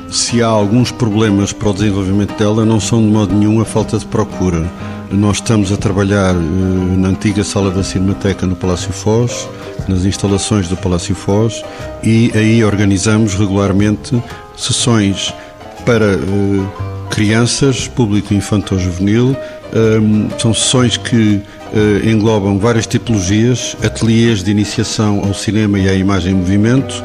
Se 0.09 0.41
há 0.41 0.47
alguns 0.47 0.91
problemas 0.91 1.53
para 1.53 1.69
o 1.69 1.73
desenvolvimento 1.73 2.37
dela, 2.37 2.65
não 2.65 2.79
são 2.79 3.01
de 3.01 3.07
modo 3.07 3.33
nenhum 3.33 3.61
a 3.61 3.65
falta 3.65 3.97
de 3.97 4.05
procura. 4.05 4.69
Nós 5.11 5.37
estamos 5.37 5.71
a 5.71 5.77
trabalhar 5.77 6.33
eh, 6.33 6.97
na 6.97 7.09
antiga 7.09 7.43
sala 7.43 7.69
da 7.69 7.83
Cinemateca 7.83 8.47
no 8.47 8.55
Palácio 8.55 8.91
Foz, 8.91 9.47
nas 9.87 10.05
instalações 10.05 10.67
do 10.67 10.75
Palácio 10.75 11.13
Foz, 11.13 11.63
e 12.03 12.31
aí 12.33 12.63
organizamos 12.63 13.35
regularmente 13.35 14.21
sessões 14.57 15.31
para 15.85 16.13
eh, 16.13 16.92
crianças, 17.13 17.87
público 17.87 18.33
infantil-juvenil. 18.33 19.37
Eh, 19.71 20.39
são 20.39 20.53
sessões 20.53 20.97
que 20.97 21.39
eh, 21.73 22.09
englobam 22.09 22.57
várias 22.57 22.87
tipologias, 22.87 23.77
ateliês 23.83 24.43
de 24.43 24.49
iniciação 24.49 25.21
ao 25.23 25.33
cinema 25.33 25.79
e 25.79 25.87
à 25.87 25.93
imagem 25.93 26.33
em 26.33 26.35
movimento. 26.35 27.03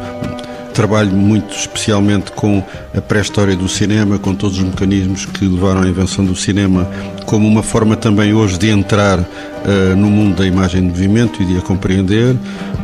Trabalho 0.73 1.11
muito 1.11 1.55
especialmente 1.55 2.33
com 2.33 2.63
a 2.97 3.01
pré-história 3.03 3.55
do 3.55 3.69
cinema, 3.69 4.19
com 4.19 4.35
todos 4.35 4.59
os 4.59 4.65
mecanismos 4.65 5.27
que 5.27 5.45
levaram 5.45 5.83
à 5.83 5.89
invenção 5.89 6.25
do 6.25 6.35
cinema, 6.35 6.89
como 7.27 7.47
uma 7.47 7.63
forma 7.63 7.95
também 7.97 8.33
hoje 8.33 8.57
de 8.59 8.71
entrar 8.71 9.19
uh, 9.19 9.97
no 9.97 10.09
mundo 10.09 10.37
da 10.37 10.47
imagem 10.47 10.81
em 10.81 10.85
movimento 10.85 11.43
e 11.43 11.47
de 11.47 11.59
a 11.59 11.61
compreender. 11.61 12.37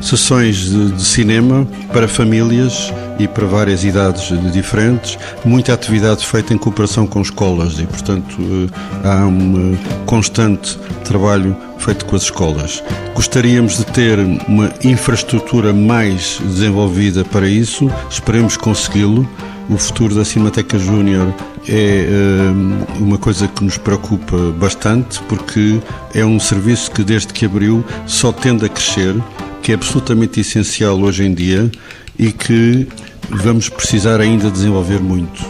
Sessões 0.02 0.56
de, 0.56 0.90
de 0.90 1.04
cinema 1.04 1.68
para 1.92 2.08
famílias 2.08 2.92
e 3.18 3.28
para 3.28 3.46
várias 3.46 3.84
idades 3.84 4.32
diferentes, 4.52 5.18
muita 5.44 5.72
atividade 5.72 6.26
feita 6.26 6.52
em 6.52 6.58
cooperação 6.58 7.06
com 7.06 7.20
escolas 7.20 7.78
e, 7.78 7.84
portanto, 7.84 8.36
eh, 8.40 9.08
há 9.08 9.26
um 9.26 9.76
constante 10.04 10.78
trabalho 11.04 11.56
feito 11.78 12.04
com 12.06 12.16
as 12.16 12.22
escolas. 12.22 12.82
Gostaríamos 13.14 13.76
de 13.76 13.84
ter 13.86 14.18
uma 14.48 14.72
infraestrutura 14.82 15.72
mais 15.72 16.40
desenvolvida 16.42 17.24
para 17.24 17.46
isso, 17.46 17.90
esperemos 18.10 18.56
consegui-lo. 18.56 19.28
O 19.68 19.78
futuro 19.78 20.14
da 20.14 20.24
Cinemateca 20.26 20.78
Júnior 20.78 21.32
é 21.66 22.06
uh, 22.06 23.02
uma 23.02 23.16
coisa 23.16 23.48
que 23.48 23.64
nos 23.64 23.78
preocupa 23.78 24.36
bastante, 24.58 25.22
porque 25.22 25.80
é 26.14 26.24
um 26.24 26.38
serviço 26.38 26.90
que, 26.90 27.02
desde 27.02 27.32
que 27.32 27.46
abriu, 27.46 27.82
só 28.06 28.30
tende 28.30 28.66
a 28.66 28.68
crescer, 28.68 29.14
que 29.62 29.72
é 29.72 29.74
absolutamente 29.74 30.40
essencial 30.40 31.00
hoje 31.00 31.24
em 31.24 31.32
dia 31.32 31.70
e 32.18 32.32
que 32.32 32.86
vamos 33.28 33.68
precisar 33.68 34.20
ainda 34.20 34.50
desenvolver 34.50 35.00
muito. 35.00 35.44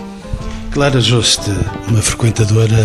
Clara 0.71 1.01
Juste, 1.01 1.51
uma 1.89 2.03
frequentadora 2.03 2.85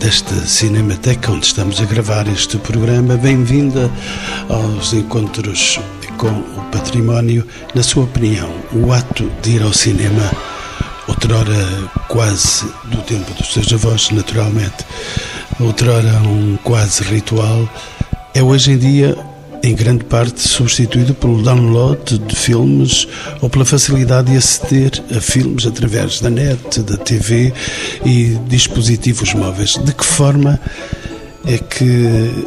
desta 0.00 0.34
Cinemateca 0.34 1.30
onde 1.30 1.46
estamos 1.46 1.80
a 1.80 1.84
gravar 1.84 2.26
este 2.26 2.56
programa. 2.58 3.16
Bem-vinda 3.16 3.90
aos 4.48 4.92
encontros 4.92 5.78
com 6.16 6.28
o 6.28 6.64
património. 6.72 7.46
Na 7.74 7.82
sua 7.82 8.04
opinião, 8.04 8.50
o 8.72 8.92
ato 8.92 9.30
de 9.42 9.56
ir 9.56 9.62
ao 9.62 9.72
cinema, 9.72 10.30
outrora 11.06 11.90
quase 12.08 12.64
do 12.84 13.02
tempo 13.02 13.32
dos 13.34 13.52
seus 13.52 13.72
avós, 13.72 14.10
naturalmente, 14.10 14.86
outrora 15.60 16.14
um 16.22 16.56
quase 16.64 17.02
ritual, 17.02 17.68
é 18.34 18.42
hoje 18.42 18.72
em 18.72 18.78
dia 18.78 19.31
em 19.62 19.74
grande 19.74 20.04
parte 20.04 20.40
substituído 20.40 21.14
pelo 21.14 21.40
download 21.42 22.18
de 22.18 22.34
filmes 22.34 23.06
ou 23.40 23.48
pela 23.48 23.64
facilidade 23.64 24.32
de 24.32 24.36
aceder 24.36 25.02
a 25.16 25.20
filmes 25.20 25.66
através 25.66 26.20
da 26.20 26.28
net, 26.28 26.80
da 26.82 26.96
TV 26.96 27.52
e 28.04 28.38
dispositivos 28.46 29.32
móveis. 29.34 29.74
De 29.84 29.94
que 29.94 30.04
forma 30.04 30.60
é 31.46 31.58
que 31.58 32.46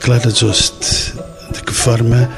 Clara 0.00 0.30
Jost, 0.30 1.14
de 1.52 1.62
que 1.62 1.72
forma 1.72 2.30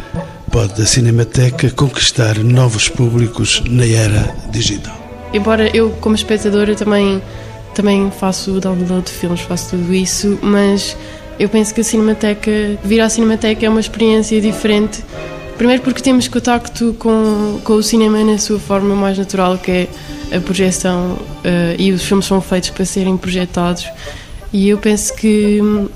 pode 0.51 0.81
a 0.81 0.87
Cinemateca 0.87 1.71
conquistar 1.71 2.39
novos 2.39 2.89
públicos 2.89 3.63
na 3.69 3.87
era 3.87 4.35
digital? 4.51 4.97
Embora 5.33 5.69
eu, 5.77 5.91
como 6.01 6.15
espectadora, 6.15 6.75
também, 6.75 7.23
também 7.75 8.11
faço 8.11 8.61
download 8.61 9.07
de 9.07 9.13
filmes, 9.13 9.41
faço 9.41 9.71
tudo 9.71 9.95
isso, 9.95 10.39
mas 10.43 10.97
eu 11.39 11.49
penso 11.49 11.75
que 11.75 11.81
a 11.81 11.85
Cinemateca, 11.85 12.51
vir 12.83 13.01
à 13.01 13.09
Cinemateca 13.09 13.67
é 13.67 13.69
uma 13.69 13.81
experiência 13.81 14.41
diferente. 14.41 15.05
Primeiro 15.57 15.83
porque 15.83 16.03
temos 16.03 16.29
contacto 16.29 16.95
com, 16.99 17.61
com 17.65 17.75
o 17.75 17.83
cinema 17.83 18.23
na 18.23 18.39
sua 18.39 18.59
forma 18.59 18.95
mais 18.95 19.17
natural, 19.17 19.57
que 19.57 19.71
é 19.71 19.89
a 20.37 20.41
projeção, 20.41 21.13
uh, 21.13 21.75
e 21.79 21.93
os 21.93 22.03
filmes 22.03 22.27
são 22.27 22.41
feitos 22.41 22.71
para 22.71 22.85
serem 22.85 23.17
projetados. 23.17 23.89
E 24.53 24.69
eu 24.69 24.79
penso 24.79 25.15
que 25.15 25.61
hum, 25.63 25.89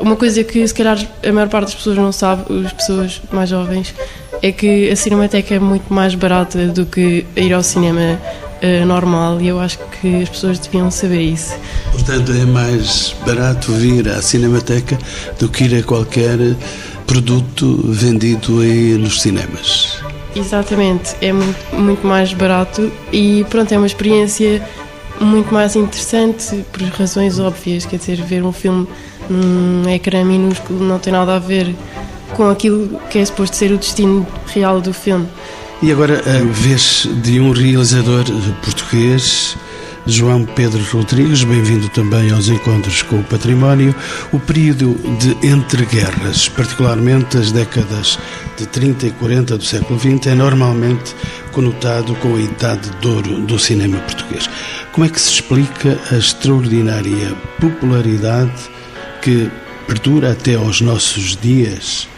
uma 0.00 0.16
coisa 0.16 0.42
que 0.42 0.66
se 0.66 0.74
calhar 0.74 0.98
a 1.22 1.32
maior 1.32 1.48
parte 1.48 1.66
das 1.66 1.74
pessoas 1.74 1.96
não 1.96 2.12
sabe, 2.12 2.44
as 2.64 2.72
pessoas 2.72 3.22
mais 3.30 3.50
jovens, 3.50 3.94
é 4.42 4.52
que 4.52 4.90
a 4.90 4.96
Cinemateca 4.96 5.54
é 5.54 5.58
muito 5.58 5.92
mais 5.92 6.14
barata 6.14 6.66
do 6.68 6.84
que 6.86 7.24
ir 7.36 7.52
ao 7.52 7.62
cinema 7.62 8.20
uh, 8.64 8.86
normal 8.86 9.40
e 9.40 9.48
eu 9.48 9.60
acho 9.60 9.78
que 10.00 10.22
as 10.22 10.28
pessoas 10.28 10.58
deviam 10.58 10.90
saber 10.90 11.20
isso. 11.20 11.54
Portanto, 11.92 12.32
é 12.32 12.44
mais 12.44 13.14
barato 13.26 13.72
vir 13.72 14.08
à 14.08 14.22
Cinemateca 14.22 14.98
do 15.38 15.48
que 15.48 15.64
ir 15.64 15.78
a 15.78 15.82
qualquer 15.82 16.38
produto 17.06 17.80
vendido 17.88 18.60
aí 18.60 18.96
nos 18.98 19.20
cinemas. 19.20 20.02
Exatamente, 20.34 21.14
é 21.20 21.32
muito, 21.32 21.76
muito 21.76 22.06
mais 22.06 22.32
barato 22.32 22.90
e 23.12 23.44
pronto, 23.50 23.72
é 23.72 23.78
uma 23.78 23.86
experiência 23.86 24.60
muito 25.20 25.54
mais 25.54 25.76
interessante 25.76 26.64
por 26.72 26.82
razões 26.82 27.38
óbvias, 27.38 27.86
quer 27.86 27.98
dizer, 27.98 28.20
ver 28.22 28.42
um 28.42 28.50
filme 28.50 28.88
num 29.30 29.88
ecrã 29.88 30.24
minúsculo 30.24 30.82
não 30.84 30.98
tem 30.98 31.12
nada 31.12 31.36
a 31.36 31.38
ver 31.38 31.74
com 32.34 32.48
aquilo 32.50 33.00
que 33.10 33.18
é 33.18 33.24
suposto 33.24 33.56
ser 33.56 33.70
o 33.70 33.78
destino 33.78 34.26
real 34.46 34.80
do 34.80 34.92
filme. 34.92 35.28
E 35.84 35.92
agora 35.92 36.18
a 36.26 36.42
vez 36.50 37.06
de 37.22 37.38
um 37.38 37.50
realizador 37.50 38.24
português, 38.62 39.54
João 40.06 40.46
Pedro 40.46 40.82
Rodrigues, 40.90 41.44
bem-vindo 41.44 41.90
também 41.90 42.30
aos 42.30 42.48
encontros 42.48 43.02
com 43.02 43.16
o 43.16 43.24
património. 43.24 43.94
O 44.32 44.40
período 44.40 44.94
de 45.18 45.46
entreguerras, 45.46 46.48
particularmente 46.48 47.36
as 47.36 47.52
décadas 47.52 48.18
de 48.56 48.64
30 48.64 49.08
e 49.08 49.10
40 49.10 49.58
do 49.58 49.64
século 49.64 50.00
XX, 50.00 50.28
é 50.28 50.34
normalmente 50.34 51.14
conotado 51.52 52.14
com 52.14 52.34
a 52.34 52.40
idade 52.40 52.88
de 53.02 53.06
ouro 53.06 53.42
do 53.42 53.58
cinema 53.58 53.98
português. 53.98 54.48
Como 54.90 55.04
é 55.04 55.10
que 55.10 55.20
se 55.20 55.32
explica 55.34 56.00
a 56.10 56.16
extraordinária 56.16 57.36
popularidade 57.60 58.70
que 59.20 59.50
perdura 59.86 60.32
até 60.32 60.54
aos 60.54 60.80
nossos 60.80 61.36
dias 61.36 62.08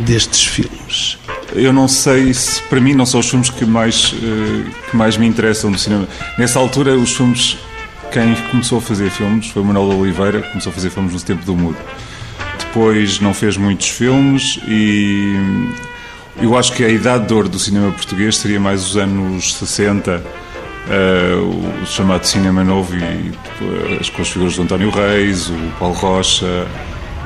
destes 0.00 0.46
filmes? 0.46 1.18
Eu 1.54 1.72
não 1.72 1.86
sei 1.86 2.32
se, 2.32 2.62
para 2.62 2.80
mim, 2.80 2.94
não 2.94 3.04
são 3.04 3.20
os 3.20 3.28
filmes 3.28 3.50
que 3.50 3.64
mais, 3.64 4.14
eh, 4.22 4.70
que 4.90 4.96
mais 4.96 5.16
me 5.16 5.26
interessam 5.26 5.70
no 5.70 5.78
cinema. 5.78 6.08
Nessa 6.38 6.58
altura, 6.58 6.94
os 6.96 7.14
filmes, 7.14 7.58
quem 8.10 8.34
começou 8.50 8.78
a 8.78 8.80
fazer 8.80 9.10
filmes 9.10 9.48
foi 9.48 9.62
o 9.62 9.64
Manuel 9.64 9.98
Oliveira, 9.98 10.40
que 10.40 10.48
começou 10.48 10.70
a 10.70 10.74
fazer 10.74 10.90
filmes 10.90 11.12
no 11.12 11.20
tempo 11.20 11.44
do 11.44 11.54
mudo. 11.54 11.76
Depois 12.58 13.20
não 13.20 13.34
fez 13.34 13.56
muitos 13.56 13.88
filmes 13.88 14.58
e 14.66 15.34
eu 16.40 16.56
acho 16.56 16.72
que 16.72 16.82
a 16.84 16.88
idade 16.88 17.26
de 17.26 17.34
ouro 17.34 17.48
do 17.48 17.58
cinema 17.58 17.92
português 17.92 18.38
seria 18.38 18.58
mais 18.58 18.82
os 18.82 18.96
anos 18.96 19.54
60, 19.54 20.16
uh, 20.16 20.22
eh, 20.88 21.34
o 21.82 21.86
chamado 21.86 22.24
cinema 22.24 22.64
novo 22.64 22.96
e 22.96 23.30
depois, 23.30 24.08
com 24.08 24.22
as 24.22 24.28
figuras 24.28 24.56
do 24.56 24.62
António 24.62 24.90
Reis, 24.90 25.50
o 25.50 25.72
Paulo 25.78 25.94
Rocha, 25.94 26.66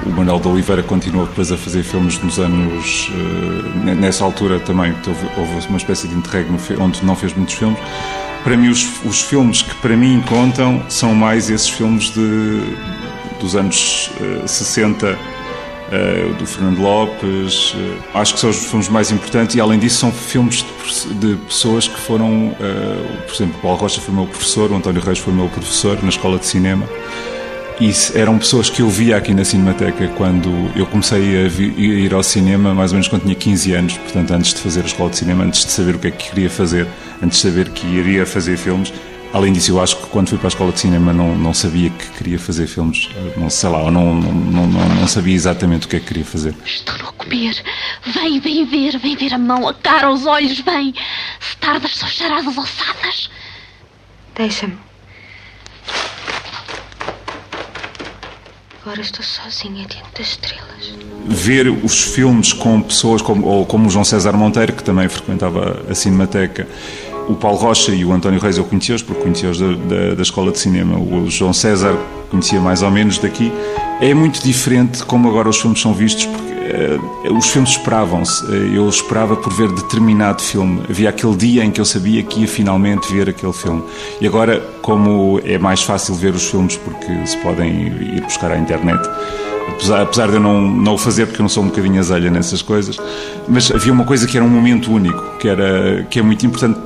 o 0.05 0.11
Manuel 0.11 0.39
de 0.41 0.49
Oliveira 0.49 0.83
continuou 0.83 1.27
depois 1.27 1.51
a 1.51 1.57
fazer 1.57 1.83
filmes 1.83 2.19
nos 2.23 2.39
anos. 2.39 3.09
Uh, 3.09 3.95
nessa 3.95 4.25
altura 4.25 4.61
também 4.61 4.95
houve, 5.37 5.69
uma 5.69 5.79
espécie 5.79 6.09
de 6.09 6.15
interregno 6.15 6.59
onde 6.79 7.05
não 7.05 7.17
fez 7.17 7.33
muitos 7.35 7.55
filmes. 7.55 7.79
Para 8.45 8.57
mim, 8.57 8.69
os, 8.69 8.87
os, 9.05 9.23
filmes 9.23 9.63
que 9.63 9.75
para 9.77 9.97
mim 9.97 10.23
contam 10.29 10.83
são 10.89 11.15
mais 11.15 11.51
esses 11.51 11.69
filmes 11.69 12.11
de, 12.11 12.61
dos 13.41 13.57
anos 13.57 14.11
uh, 14.21 14.47
60, 14.47 15.07
uh, 15.07 16.35
do 16.35 16.47
Fernando 16.47 16.81
Lopes. 16.81 17.75
Acho 18.15 18.35
que 18.35 18.41
são 18.41 18.51
os 18.51 18.67
filmes 18.67 18.89
mais 18.89 19.11
importantes 19.11 19.57
e, 19.57 19.61
além 19.61 19.79
disso, 19.79 19.99
são 19.99 20.13
filmes 20.13 20.65
de, 20.65 21.15
de 21.15 21.37
pessoas 21.37 21.89
que 21.89 21.99
foram. 21.99 22.55
por 23.27 23.35
exemplo, 23.35 23.59
Paulo 23.61 23.79
Rocha 23.79 24.01
foi 24.01 24.15
meu 24.15 24.27
professor, 24.27 24.71
o 24.71 24.77
António 24.77 25.03
Reis 25.03 25.19
foi 25.19 25.33
meu 25.33 25.49
professor 25.49 26.01
na 26.03 26.11
escola 26.11 26.39
de 26.39 26.47
cinema. 26.47 26.87
E 27.79 27.93
eram 28.19 28.39
pessoas 28.39 28.71
que 28.71 28.81
eu 28.81 28.89
via 28.89 29.19
aqui 29.19 29.35
na 29.35 29.45
Cinemateca 29.45 30.09
quando 30.17 30.49
eu 30.75 30.87
comecei 30.87 31.45
a, 31.45 31.47
ir 31.47 32.15
ao 32.15 32.23
cinema, 32.23 32.75
mais 32.75 32.91
ou 32.91 32.95
menos 32.95 33.07
quando 33.07 33.25
tinha 33.25 33.35
15 33.35 33.73
anos, 33.75 33.99
portanto, 33.99 34.31
antes 34.33 34.55
de 34.55 34.61
fazer 34.61 34.81
a 34.81 34.87
escola 34.87 35.11
de 35.11 35.19
cinema, 35.19 35.45
antes 35.45 35.67
de 35.67 35.71
saber 35.71 35.95
o 35.95 35.99
que 35.99 36.07
é 36.07 36.11
que 36.11 36.31
queria 36.31 36.49
fazer, 36.49 36.87
antes 37.23 37.37
de 37.39 37.49
saber 37.49 37.69
que 37.69 37.87
iria 37.87 38.25
fazer 38.25 38.57
filmes. 38.57 38.91
Além 39.31 39.53
disso, 39.53 39.73
eu 39.73 39.83
acho 39.83 39.99
que 39.99 40.07
quando 40.07 40.31
fui 40.31 40.39
para 40.39 40.47
a 40.47 40.49
escola 40.49 40.73
de 40.73 40.81
cinema 40.81 41.13
não, 41.13 41.37
não 41.37 41.53
sabia 41.53 41.91
que 41.91 42.09
queria 42.13 42.39
fazer 42.39 42.67
filmes, 42.67 43.11
não 43.37 43.51
sei 43.51 43.69
lá, 43.69 43.83
ou 43.83 43.91
não, 43.91 44.15
não, 44.15 44.67
não, 44.67 44.89
não, 44.89 45.07
sabia 45.07 45.35
exatamente 45.35 45.87
o 45.87 45.91
que 45.91 45.97
é 45.97 46.01
que 46.01 46.07
queria 46.07 46.25
fazer. 46.25 46.55
Estou 46.65 46.95
a 46.95 47.13
comer. 47.13 47.63
Vem, 48.07 48.41
vem 48.41 48.65
ver, 48.65 48.99
vem 48.99 49.17
ver 49.17 49.35
a 49.35 49.39
mão, 49.39 49.69
a 49.69 49.75
cara, 49.75 50.11
os 50.11 50.25
olhos, 50.25 50.61
vem. 50.61 50.95
Se 51.41 51.55
tardas, 51.59 51.95
só 51.95 52.07
charadas 52.07 52.57
alçadas. 52.57 53.29
Deixa-me. 54.35 54.79
Agora 58.87 59.01
estou 59.01 59.25
sozinha 59.25 59.85
diante 59.85 60.13
das 60.17 60.29
estrelas. 60.29 60.95
Ver 61.27 61.69
os 61.69 62.03
filmes 62.03 62.53
com 62.53 62.81
pessoas 62.81 63.21
como, 63.21 63.45
ou 63.45 63.67
como 63.67 63.89
o 63.89 63.91
João 63.91 64.05
César 64.05 64.35
Monteiro, 64.35 64.75
que 64.75 64.85
também 64.85 65.09
frequentava 65.09 65.83
a 65.91 65.93
Cinemateca, 65.93 66.69
o 67.29 67.35
Paulo 67.35 67.59
Rocha 67.59 67.91
e 67.91 68.05
o 68.05 68.13
António 68.13 68.39
Reis 68.39 68.59
eu 68.59 68.65
conhecia-os, 68.65 69.03
porque 69.03 69.23
conhecia-os 69.23 69.59
da, 69.59 69.73
da, 69.73 70.15
da, 70.15 70.23
escola 70.23 70.53
de 70.53 70.61
cinema. 70.61 71.01
O 71.01 71.29
João 71.29 71.53
César 71.53 71.99
conhecia 72.31 72.61
mais 72.61 72.81
ou 72.81 72.91
menos 72.93 73.19
daqui. 73.19 73.53
É 74.01 74.15
muito 74.15 74.41
diferente 74.41 75.03
como 75.05 75.29
agora 75.29 75.49
os 75.49 75.61
filmes 75.61 75.81
são 75.81 75.93
vistos, 75.93 76.25
porque 76.27 76.46
os 77.31 77.49
filmes 77.49 77.71
esperavam-se. 77.71 78.45
Uh, 78.45 78.75
eu 78.75 78.89
esperava 78.89 79.37
por 79.37 79.53
ver 79.53 79.71
determinado 79.73 80.43
filme. 80.43 80.83
Havia 80.89 81.11
aquele 81.11 81.37
dia 81.37 81.65
em 81.65 81.71
que 81.71 81.81
eu 81.81 81.85
sabia 81.85 82.23
que 82.23 82.41
ia 82.41 82.49
finalmente 82.49 83.13
ver 83.13 83.29
aquele 83.29 83.53
filme. 83.53 83.83
E 84.21 84.27
agora, 84.27 84.61
como 84.83 85.41
é 85.45 85.59
mais 85.59 85.83
fácil 85.83 86.15
ver 86.15 86.35
os 86.35 86.49
filmes 86.49 86.77
porque 86.77 87.27
se 87.27 87.37
podem 87.39 87.89
ir 88.17 88.23
buscar 88.23 88.51
à 88.53 88.59
internet, 88.59 89.01
apesar, 89.69 90.03
apesar 90.03 90.29
de 90.29 90.35
eu 90.35 90.41
não, 90.41 90.61
não 90.61 90.95
o 90.95 90.99
fazer 90.99 91.27
porque 91.27 91.41
eu 91.41 91.45
não 91.45 91.49
sou 91.49 91.63
um 91.63 91.69
bocadinho 91.69 91.99
azelha 91.99 92.31
nessas 92.31 92.63
coisas, 92.63 92.97
mas 93.49 93.71
havia 93.71 93.93
uma 93.93 94.05
coisa 94.05 94.27
que 94.27 94.37
era 94.37 94.45
um 94.45 94.49
momento 94.49 94.91
único, 94.93 95.39
que, 95.39 95.49
era, 95.49 96.07
que 96.11 96.19
é 96.19 96.23
muito 96.23 96.47
importante 96.47 96.79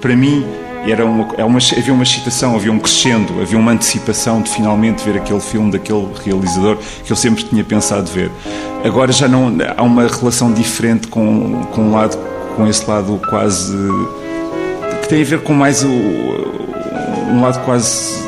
para 0.00 0.14
mim 0.14 0.44
era 0.90 1.04
uma, 1.04 1.28
é 1.36 1.44
uma, 1.44 1.58
havia 1.58 1.92
uma 1.92 2.02
excitação, 2.02 2.54
havia 2.54 2.72
um 2.72 2.78
crescendo, 2.78 3.40
havia 3.40 3.58
uma 3.58 3.72
antecipação 3.72 4.40
de 4.40 4.50
finalmente 4.50 5.04
ver 5.04 5.18
aquele 5.18 5.40
filme 5.40 5.70
daquele 5.70 6.08
realizador 6.24 6.78
que 7.04 7.10
eu 7.12 7.16
sempre 7.16 7.44
tinha 7.44 7.62
pensado 7.64 8.10
ver. 8.10 8.30
Agora 8.84 9.12
já 9.12 9.28
não 9.28 9.52
há 9.76 9.82
uma 9.82 10.06
relação 10.06 10.52
diferente 10.52 11.08
com, 11.08 11.62
com 11.72 11.82
um 11.82 11.92
lado, 11.92 12.18
com 12.56 12.66
esse 12.66 12.88
lado 12.88 13.20
quase 13.28 13.76
que 15.02 15.08
tem 15.08 15.22
a 15.22 15.24
ver 15.24 15.42
com 15.42 15.52
mais 15.52 15.82
o, 15.82 15.88
um 15.88 17.40
lado 17.40 17.64
quase 17.64 18.26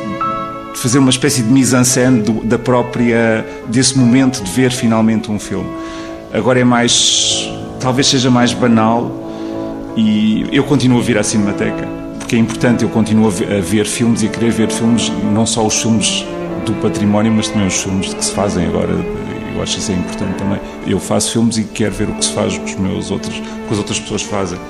de 0.73 0.79
fazer 0.79 0.99
uma 0.99 1.11
espécie 1.11 1.42
de 1.42 1.51
mise-en-scène 1.51 2.23
da 2.44 2.59
própria 2.59 3.46
desse 3.68 3.99
momento 3.99 4.42
de 4.42 4.51
ver 4.51 4.70
finalmente 4.70 5.31
um 5.31 5.38
filme. 5.38 5.68
Agora 6.33 6.61
é 6.61 6.64
mais, 6.64 7.51
talvez 7.81 8.07
seja 8.07 8.31
mais 8.31 8.53
banal 8.53 9.11
e 9.96 10.46
eu 10.53 10.64
continuo 10.64 11.01
a 11.01 11.03
vir 11.03 11.18
à 11.18 11.23
Cinemateca 11.23 12.00
porque 12.31 12.37
é 12.37 12.45
importante, 12.45 12.85
eu 12.85 12.88
continuo 12.88 13.27
a 13.27 13.61
ver 13.61 13.85
filmes 13.85 14.23
e 14.23 14.27
a 14.27 14.29
querer 14.29 14.53
ver 14.53 14.71
filmes, 14.71 15.09
não 15.35 15.45
só 15.45 15.66
os 15.66 15.83
filmes 15.83 16.25
do 16.64 16.73
património, 16.75 17.33
mas 17.33 17.49
também 17.49 17.66
os 17.66 17.83
filmes 17.83 18.14
que 18.14 18.25
se 18.25 18.31
fazem 18.31 18.69
agora. 18.69 18.93
Eu 19.53 19.61
acho 19.61 19.79
isso 19.79 19.90
é 19.90 19.97
importante 19.97 20.38
também. 20.38 20.61
Eu 20.87 21.01
faço 21.01 21.33
filmes 21.33 21.59
e 21.59 21.64
quero 21.64 21.93
ver 21.93 22.09
o 22.09 22.14
que 22.14 22.25
se 22.25 22.33
faz 22.33 22.57
com 22.57 22.64
os 22.66 22.77
meus 22.77 23.11
outros, 23.11 23.35
que 23.35 23.73
as 23.73 23.79
outras 23.79 23.99
pessoas 23.99 24.23
fazem 24.23 24.61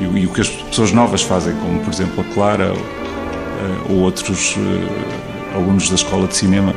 e, 0.00 0.20
e 0.20 0.24
o 0.24 0.32
que 0.32 0.40
as 0.40 0.48
pessoas 0.48 0.90
novas 0.92 1.20
fazem, 1.20 1.54
como 1.56 1.80
por 1.80 1.92
exemplo 1.92 2.18
a 2.22 2.32
Clara 2.32 2.70
ou, 2.70 2.78
eh, 2.78 3.90
ou 3.90 3.96
outros 3.98 4.56
uh, 4.56 5.54
alunos 5.54 5.90
da 5.90 5.96
escola 5.96 6.26
de 6.26 6.34
cinema. 6.34 6.74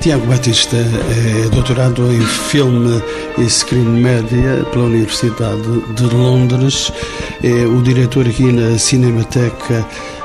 Tiago 0.00 0.26
Batista 0.26 0.76
é 0.76 1.48
doutorado 1.50 2.12
em 2.12 2.20
filme 2.20 3.02
e 3.38 3.50
screen 3.50 3.84
media 3.84 4.64
pela 4.72 4.84
Universidade 4.84 5.62
de 5.94 6.04
Londres. 6.04 6.92
É 7.42 7.66
o 7.66 7.82
diretor 7.82 8.28
aqui 8.28 8.52
na 8.52 8.78
Cinemateca 8.78 9.84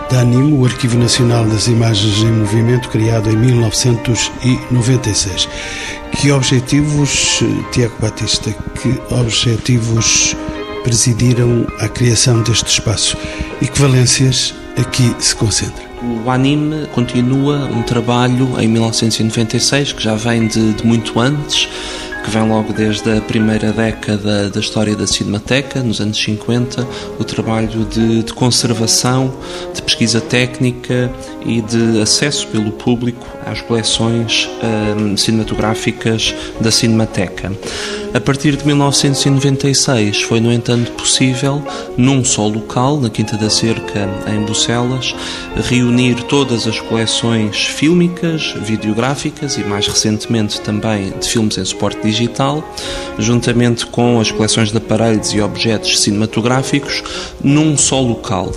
da 0.09 0.19
ANIM, 0.21 0.53
o 0.53 0.65
Arquivo 0.65 0.97
Nacional 0.97 1.45
das 1.45 1.67
Imagens 1.67 2.23
em 2.23 2.31
Movimento, 2.31 2.89
criado 2.89 3.29
em 3.29 3.37
1996. 3.37 5.47
Que 6.11 6.31
objetivos, 6.31 7.43
Tiago 7.71 7.93
Batista, 7.99 8.51
que 8.81 8.99
objetivos 9.13 10.35
presidiram 10.83 11.67
a 11.79 11.87
criação 11.87 12.41
deste 12.43 12.67
espaço 12.67 13.15
e 13.61 13.67
que 13.67 13.79
valências 13.79 14.53
aqui 14.77 15.15
se 15.19 15.35
concentram? 15.35 15.85
O 16.25 16.29
anime 16.29 16.87
continua 16.87 17.65
um 17.65 17.83
trabalho 17.83 18.59
em 18.59 18.67
1996 18.67 19.93
que 19.93 20.03
já 20.03 20.15
vem 20.15 20.47
de, 20.47 20.73
de 20.73 20.85
muito 20.85 21.19
antes 21.19 21.69
que 22.23 22.29
vem 22.29 22.47
logo 22.47 22.71
desde 22.71 23.17
a 23.17 23.21
primeira 23.21 23.71
década 23.71 24.49
da 24.49 24.59
história 24.59 24.95
da 24.95 25.07
Cinemateca, 25.07 25.81
nos 25.81 25.99
anos 25.99 26.21
50, 26.21 26.87
o 27.19 27.23
trabalho 27.23 27.85
de, 27.85 28.23
de 28.23 28.33
conservação, 28.33 29.33
de 29.73 29.81
pesquisa 29.81 30.21
técnica 30.21 31.11
e 31.45 31.61
de 31.61 31.99
acesso 32.01 32.47
pelo 32.47 32.71
público 32.71 33.25
às 33.45 33.61
coleções 33.61 34.49
hum, 34.97 35.15
cinematográficas 35.17 36.33
da 36.59 36.71
Cinemateca. 36.71 37.51
A 38.13 38.19
partir 38.19 38.57
de 38.57 38.65
1996 38.65 40.23
foi, 40.23 40.41
no 40.41 40.51
entanto, 40.51 40.91
possível, 40.91 41.63
num 41.95 42.25
só 42.25 42.45
local, 42.45 42.99
na 42.99 43.09
Quinta 43.09 43.37
da 43.37 43.49
Cerca, 43.49 44.09
em 44.27 44.41
Bucelas, 44.41 45.15
reunir 45.69 46.15
todas 46.23 46.67
as 46.67 46.77
coleções 46.81 47.65
fílmicas, 47.67 48.53
videográficas 48.63 49.57
e, 49.57 49.63
mais 49.63 49.87
recentemente, 49.87 50.59
também 50.59 51.11
de 51.11 51.25
filmes 51.25 51.57
em 51.57 51.63
suporte 51.63 52.01
digital, 52.01 52.61
juntamente 53.17 53.85
com 53.85 54.19
as 54.19 54.29
coleções 54.29 54.71
de 54.71 54.77
aparelhos 54.77 55.33
e 55.33 55.39
objetos 55.39 56.01
cinematográficos, 56.01 57.01
num 57.41 57.77
só 57.77 58.01
local 58.01 58.51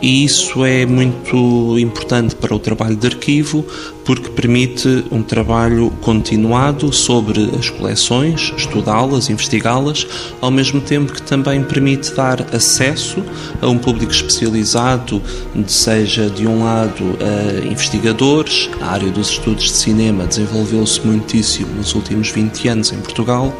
e 0.00 0.24
isso 0.24 0.64
é 0.64 0.86
muito 0.86 1.76
importante 1.78 2.34
para 2.36 2.54
o 2.54 2.58
trabalho 2.58 2.96
de 2.96 3.06
arquivo 3.06 3.64
porque 4.08 4.30
permite 4.30 5.04
um 5.10 5.22
trabalho 5.22 5.90
continuado 6.00 6.90
sobre 6.94 7.50
as 7.58 7.68
coleções, 7.68 8.54
estudá-las, 8.56 9.28
investigá-las, 9.28 10.06
ao 10.40 10.50
mesmo 10.50 10.80
tempo 10.80 11.12
que 11.12 11.20
também 11.20 11.62
permite 11.62 12.14
dar 12.14 12.40
acesso 12.54 13.22
a 13.60 13.68
um 13.68 13.76
público 13.76 14.10
especializado, 14.10 15.20
seja 15.66 16.30
de 16.30 16.46
um 16.46 16.64
lado 16.64 17.18
a 17.20 17.66
investigadores, 17.66 18.70
a 18.80 18.92
área 18.92 19.10
dos 19.10 19.28
estudos 19.28 19.64
de 19.64 19.72
cinema 19.72 20.24
desenvolveu-se 20.26 21.06
muitíssimo 21.06 21.74
nos 21.74 21.94
últimos 21.94 22.30
20 22.30 22.66
anos 22.66 22.90
em 22.90 23.00
Portugal, 23.00 23.54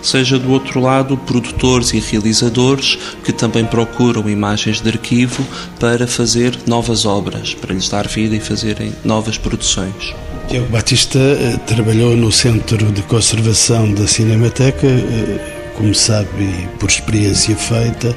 seja 0.00 0.38
do 0.38 0.50
outro 0.50 0.80
lado 0.80 1.14
produtores 1.18 1.92
e 1.92 2.00
realizadores 2.00 2.96
que 3.22 3.34
também 3.34 3.66
procuram 3.66 4.30
imagens 4.30 4.80
de 4.80 4.88
arquivo 4.88 5.46
para 5.78 6.06
fazer 6.06 6.58
novas 6.66 7.04
obras, 7.04 7.52
para 7.52 7.74
lhes 7.74 7.90
dar 7.90 8.08
vida 8.08 8.34
e 8.34 8.40
fazerem 8.40 8.94
novas 9.04 9.36
produções. 9.36 9.89
Tiago 10.48 10.66
Batista 10.66 11.18
eh, 11.18 11.56
trabalhou 11.66 12.16
no 12.16 12.32
Centro 12.32 12.90
de 12.90 13.02
Conservação 13.02 13.92
da 13.92 14.06
Cinemateca, 14.06 14.86
eh, 14.86 15.72
como 15.76 15.94
sabe, 15.94 16.68
por 16.78 16.88
experiência 16.88 17.56
feita, 17.56 18.16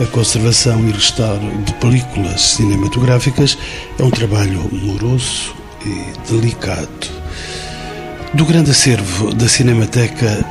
a 0.00 0.06
conservação 0.06 0.86
e 0.88 0.92
restauro 0.92 1.46
de 1.64 1.72
películas 1.74 2.40
cinematográficas 2.40 3.56
é 3.98 4.02
um 4.02 4.10
trabalho 4.10 4.68
moroso 4.72 5.54
e 5.84 6.30
delicado. 6.30 7.10
Do 8.34 8.44
grande 8.44 8.70
acervo 8.70 9.34
da 9.34 9.48
Cinemateca 9.48 10.44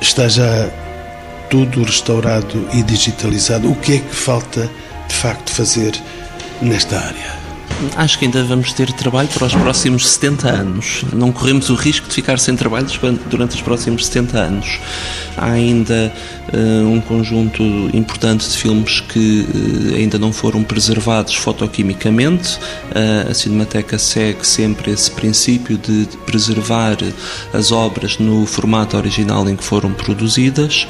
está 0.00 0.28
já 0.28 0.70
tudo 1.50 1.82
restaurado 1.82 2.68
e 2.72 2.82
digitalizado. 2.82 3.70
O 3.70 3.76
que 3.76 3.94
é 3.94 3.98
que 3.98 4.14
falta 4.14 4.70
de 5.08 5.14
facto 5.14 5.50
fazer 5.50 5.92
nesta 6.62 6.98
área? 6.98 7.39
Acho 7.96 8.18
que 8.18 8.26
ainda 8.26 8.44
vamos 8.44 8.72
ter 8.72 8.92
trabalho 8.92 9.28
para 9.28 9.46
os 9.46 9.54
próximos 9.54 10.08
70 10.10 10.48
anos. 10.48 11.04
Não 11.14 11.32
corremos 11.32 11.70
o 11.70 11.74
risco 11.74 12.06
de 12.08 12.14
ficar 12.14 12.38
sem 12.38 12.54
trabalho 12.54 12.86
durante 13.30 13.56
os 13.56 13.62
próximos 13.62 14.06
70 14.06 14.38
anos. 14.38 14.78
Há 15.36 15.52
ainda 15.52 16.12
uh, 16.52 16.88
um 16.88 17.00
conjunto 17.00 17.62
importante 17.94 18.48
de 18.48 18.56
filmes 18.56 19.00
que 19.00 19.46
uh, 19.48 19.96
ainda 19.96 20.18
não 20.18 20.30
foram 20.32 20.62
preservados 20.62 21.34
fotoquimicamente. 21.34 22.58
Uh, 22.58 23.30
a 23.30 23.34
Cinemateca 23.34 23.98
segue 23.98 24.46
sempre 24.46 24.90
esse 24.90 25.10
princípio 25.10 25.78
de, 25.78 26.04
de 26.04 26.16
preservar 26.18 26.98
as 27.54 27.72
obras 27.72 28.18
no 28.18 28.44
formato 28.44 28.96
original 28.96 29.48
em 29.48 29.56
que 29.56 29.64
foram 29.64 29.92
produzidas 29.92 30.86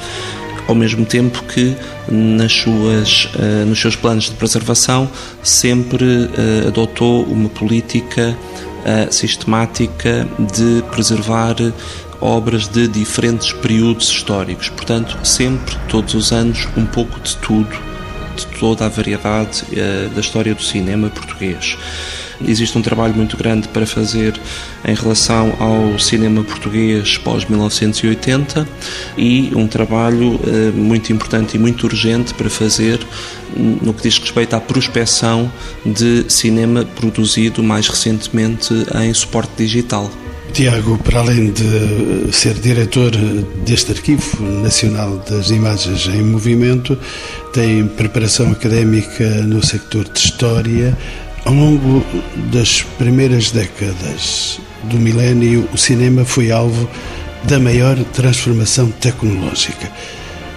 ao 0.67 0.75
mesmo 0.75 1.05
tempo 1.05 1.43
que 1.43 1.75
nas 2.09 2.51
suas, 2.51 3.25
uh, 3.35 3.65
nos 3.65 3.79
seus 3.79 3.95
planos 3.95 4.25
de 4.25 4.35
preservação 4.35 5.09
sempre 5.43 6.05
uh, 6.05 6.67
adotou 6.67 7.23
uma 7.23 7.49
política 7.49 8.37
uh, 8.85 9.13
sistemática 9.13 10.27
de 10.39 10.83
preservar 10.91 11.55
obras 12.19 12.67
de 12.67 12.87
diferentes 12.87 13.51
períodos 13.51 14.09
históricos. 14.09 14.69
Portanto, 14.69 15.17
sempre, 15.23 15.75
todos 15.89 16.13
os 16.13 16.31
anos, 16.31 16.67
um 16.77 16.85
pouco 16.85 17.19
de 17.19 17.35
tudo, 17.37 17.90
de 18.45 18.59
toda 18.59 18.85
a 18.85 18.89
variedade 18.89 19.63
da 20.13 20.21
história 20.21 20.53
do 20.53 20.63
cinema 20.63 21.09
português. 21.09 21.77
Existe 22.47 22.77
um 22.77 22.81
trabalho 22.81 23.13
muito 23.13 23.37
grande 23.37 23.67
para 23.67 23.85
fazer 23.85 24.39
em 24.85 24.95
relação 24.95 25.53
ao 25.59 25.99
cinema 25.99 26.43
português 26.43 27.17
pós-1980 27.19 28.67
e 29.17 29.51
um 29.55 29.67
trabalho 29.67 30.39
eh, 30.45 30.71
muito 30.71 31.13
importante 31.13 31.55
e 31.55 31.59
muito 31.59 31.83
urgente 31.85 32.33
para 32.33 32.49
fazer 32.49 32.99
no 33.55 33.93
que 33.93 34.03
diz 34.03 34.17
respeito 34.17 34.55
à 34.55 34.61
prospecção 34.61 35.51
de 35.85 36.25
cinema 36.31 36.83
produzido 36.83 37.61
mais 37.61 37.87
recentemente 37.87 38.73
em 38.95 39.13
suporte 39.13 39.51
digital. 39.57 40.09
Tiago, 40.51 40.97
para 40.97 41.21
além 41.21 41.51
de 41.51 42.33
ser 42.33 42.55
diretor 42.55 43.11
deste 43.65 43.93
Arquivo 43.93 44.43
Nacional 44.43 45.17
das 45.29 45.49
Imagens 45.49 46.07
em 46.07 46.21
Movimento, 46.21 46.97
tem 47.53 47.87
preparação 47.87 48.51
académica 48.51 49.23
no 49.43 49.65
sector 49.65 50.03
de 50.03 50.19
História, 50.19 50.97
ao 51.45 51.53
longo 51.53 52.05
das 52.51 52.81
primeiras 52.97 53.51
décadas 53.51 54.59
do 54.83 54.97
milénio, 54.97 55.67
o 55.73 55.77
cinema 55.77 56.25
foi 56.25 56.51
alvo 56.51 56.89
da 57.45 57.57
maior 57.57 57.97
transformação 58.13 58.91
tecnológica. 58.91 59.89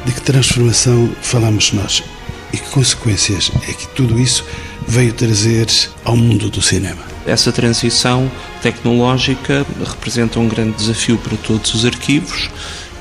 De 0.04 0.12
que 0.12 0.20
transformação 0.20 1.08
falamos 1.22 1.72
nós? 1.72 2.02
E 2.52 2.56
que 2.56 2.68
consequências 2.70 3.50
é 3.68 3.72
que 3.72 3.86
tudo 3.94 4.18
isso 4.20 4.44
veio 4.88 5.12
trazer 5.12 5.66
ao 6.04 6.16
mundo 6.16 6.50
do 6.50 6.60
cinema? 6.60 7.13
Essa 7.26 7.50
transição 7.50 8.30
tecnológica 8.62 9.64
representa 9.86 10.38
um 10.38 10.48
grande 10.48 10.76
desafio 10.76 11.16
para 11.18 11.36
todos 11.38 11.72
os 11.74 11.84
arquivos 11.84 12.50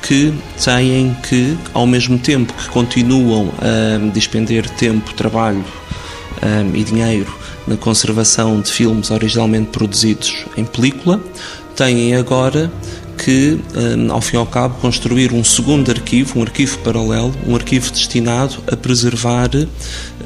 que 0.02 0.34
têm 0.64 1.16
que, 1.28 1.58
ao 1.74 1.88
mesmo 1.88 2.18
tempo 2.20 2.54
que 2.54 2.70
continuam 2.70 3.52
a 3.60 4.12
despender 4.12 4.70
tempo, 4.70 5.14
trabalho 5.14 5.64
um, 6.42 6.76
e 6.76 6.84
dinheiro 6.84 7.34
na 7.66 7.78
conservação 7.78 8.60
de 8.60 8.72
filmes 8.72 9.10
originalmente 9.12 9.70
produzidos 9.70 10.46
em 10.58 10.66
película, 10.66 11.22
têm 11.76 12.16
agora 12.16 12.72
que, 13.18 13.60
um, 13.76 14.12
ao 14.12 14.20
fim 14.20 14.36
e 14.36 14.40
ao 14.40 14.46
cabo, 14.46 14.76
construir 14.82 15.32
um 15.32 15.44
segundo 15.44 15.90
arquivo, 15.90 16.40
um 16.40 16.42
arquivo 16.42 16.78
paralelo, 16.80 17.34
um 17.48 17.56
arquivo 17.56 17.92
destinado 17.92 18.56
a 18.72 18.76
preservar 18.76 19.50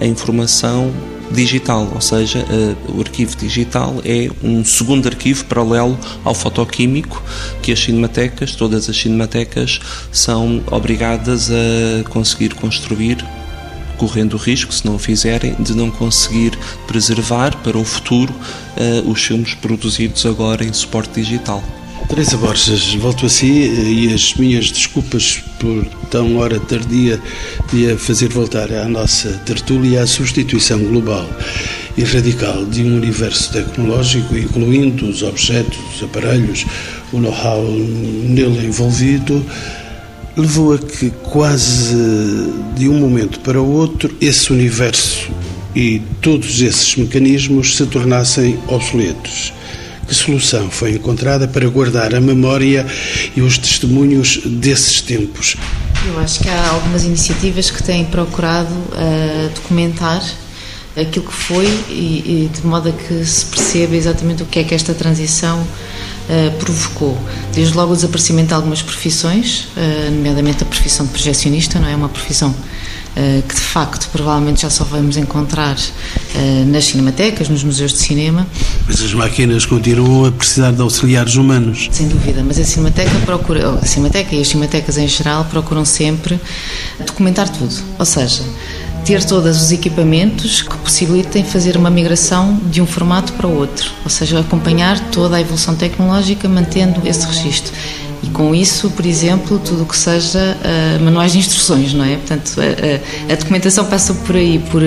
a 0.02 0.06
informação 0.06 0.92
digital, 1.32 1.90
ou 1.94 2.02
seja, 2.02 2.40
uh, 2.40 2.98
o 2.98 3.02
arquivo 3.02 3.36
digital 3.36 3.96
é 4.04 4.30
um 4.44 4.64
segundo 4.64 5.08
arquivo 5.08 5.46
paralelo 5.46 5.98
ao 6.24 6.34
fotoquímico 6.34 7.22
que 7.62 7.72
as 7.72 7.80
cinematecas, 7.80 8.56
todas 8.56 8.90
as 8.90 8.98
cinematecas, 8.98 9.80
são 10.12 10.64
obrigadas 10.72 11.50
a 11.52 12.10
conseguir 12.10 12.54
construir 12.56 13.18
correndo 13.98 14.36
o 14.36 14.38
risco, 14.38 14.74
se 14.74 14.86
não 14.86 14.96
o 14.96 15.00
fizerem, 15.00 15.56
de 15.60 15.76
não 15.76 15.90
conseguir 15.90 16.58
preservar 16.86 17.58
para 17.58 17.78
o 17.78 17.84
futuro 17.84 18.34
uh, 18.34 19.10
os 19.10 19.22
filmes 19.24 19.54
produzidos 19.56 20.26
agora 20.26 20.64
em 20.64 20.72
suporte 20.72 21.22
digital. 21.22 21.64
Teresa 22.08 22.38
Borges, 22.38 22.94
volto 22.96 23.26
a 23.26 23.30
si 23.30 23.64
eh, 23.64 23.92
e 23.92 24.14
as 24.14 24.34
minhas 24.36 24.72
desculpas 24.72 25.44
por 25.60 25.86
tão 26.10 26.38
hora 26.38 26.58
tardia 26.58 27.22
de 27.72 27.92
a 27.92 27.98
fazer 27.98 28.30
voltar 28.30 28.72
à 28.72 28.88
nossa 28.88 29.30
tertúlia 29.46 30.04
a 30.04 30.08
substituição 30.08 30.80
global 30.80 31.30
e 31.98 32.04
radical 32.06 32.66
de 32.66 32.82
um 32.84 32.96
universo 32.96 33.52
tecnológico, 33.52 34.38
incluindo 34.38 35.06
os 35.06 35.22
objetos, 35.22 35.78
os 35.94 36.02
aparelhos, 36.02 36.66
o 37.12 37.20
know-how 37.20 37.62
nele 37.62 38.68
envolvido, 38.68 39.46
levou 40.38 40.76
a 40.76 40.78
que 40.78 41.10
quase 41.10 41.94
de 42.78 42.88
um 42.88 43.00
momento 43.00 43.42
para 43.42 43.62
o 43.62 43.70
outro 43.70 44.16
esse 44.22 44.54
universo 44.54 45.30
e 45.76 46.02
todos 46.22 46.62
esses 46.62 46.96
mecanismos 46.96 47.76
se 47.76 47.86
tornassem 47.86 48.58
obsoletos. 48.68 49.57
Que 50.08 50.16
solução 50.16 50.70
foi 50.70 50.92
encontrada 50.94 51.48
para 51.48 51.68
guardar 51.68 52.16
a 52.16 52.22
memória 52.22 52.86
e 53.36 53.42
os 53.42 53.58
testemunhos 53.58 54.40
desses 54.46 55.02
tempos? 55.02 55.58
Eu 56.06 56.18
acho 56.20 56.40
que 56.40 56.50
há 56.50 56.70
algumas 56.70 57.04
iniciativas 57.04 57.70
que 57.70 57.84
têm 57.84 58.06
procurado 58.06 58.74
uh, 58.74 59.50
documentar 59.54 60.24
aquilo 60.96 61.26
que 61.26 61.34
foi 61.34 61.66
e, 61.90 62.48
e, 62.48 62.52
de 62.54 62.66
modo 62.66 62.90
a 62.90 62.92
que 62.92 63.26
se 63.26 63.46
perceba 63.46 63.96
exatamente 63.96 64.44
o 64.44 64.46
que 64.46 64.60
é 64.60 64.64
que 64.64 64.74
esta 64.74 64.94
transição 64.94 65.60
uh, 65.62 66.58
provocou. 66.58 67.18
Desde 67.54 67.76
logo 67.76 67.92
o 67.92 67.96
desaparecimento 67.96 68.48
de 68.48 68.54
algumas 68.54 68.82
profissões, 68.82 69.68
uh, 69.76 70.12
nomeadamente 70.12 70.64
a 70.64 70.66
profissão 70.66 71.06
de 71.06 71.12
projecionista, 71.12 71.80
não 71.80 71.88
é 71.88 71.96
uma 71.96 72.10
profissão 72.10 72.56
que 73.48 73.56
de 73.56 73.62
facto 73.62 74.10
provavelmente 74.12 74.62
já 74.62 74.70
só 74.70 74.84
vamos 74.84 75.18
encontrar 75.18 75.76
nas 76.68 76.86
cinematecas, 76.86 77.50
nos 77.50 77.64
museus 77.64 77.94
de 77.94 78.00
cinema. 78.00 78.46
Mas 78.86 79.02
as 79.02 79.14
máquinas 79.14 79.66
continuam 79.66 80.26
a 80.26 80.32
precisar 80.32 80.72
de 80.72 80.82
auxiliares 80.82 81.36
humanos. 81.36 81.90
Sem 81.92 82.08
dúvida, 82.08 82.44
mas 82.44 82.60
a 82.60 82.64
Cinemateca 82.64 83.18
procura, 83.26 83.72
a 83.72 83.86
Cinemateca 83.86 84.36
e 84.36 84.42
as 84.42 84.48
cinematecas 84.48 84.98
em 84.98 85.08
geral 85.08 85.46
procuram 85.46 85.84
sempre 85.84 86.40
documentar 87.06 87.50
tudo. 87.50 87.74
Ou 87.98 88.06
seja, 88.06 88.44
ter 89.04 89.24
todos 89.24 89.62
os 89.62 89.72
equipamentos 89.72 90.62
que 90.62 90.78
possibilitem 90.78 91.44
fazer 91.44 91.78
uma 91.78 91.90
migração 91.90 92.60
de 92.70 92.82
um 92.82 92.86
formato 92.86 93.34
para 93.34 93.48
o 93.48 93.58
outro, 93.58 93.90
ou 94.04 94.10
seja, 94.10 94.40
acompanhar 94.40 95.00
toda 95.12 95.38
a 95.38 95.42
evolução 95.42 95.76
tecnológica 95.76 96.48
mantendo 96.48 97.02
esse 97.08 97.26
registro. 97.26 97.74
E 98.24 98.30
com 98.30 98.54
isso, 98.56 98.90
por 98.92 99.06
exemplo, 99.06 99.60
tudo 99.60 99.84
o 99.84 99.86
que 99.86 99.96
seja 99.96 100.58
uh, 100.58 101.04
manuais 101.04 101.34
de 101.34 101.38
instruções, 101.38 101.94
não 101.94 102.04
é? 102.04 102.16
Portanto, 102.16 102.52
a, 102.58 103.32
a, 103.32 103.34
a, 103.34 103.36
documentação 103.36 103.86
passa 103.86 104.14
por 104.14 104.36
aí, 104.36 104.60
por 104.72 104.82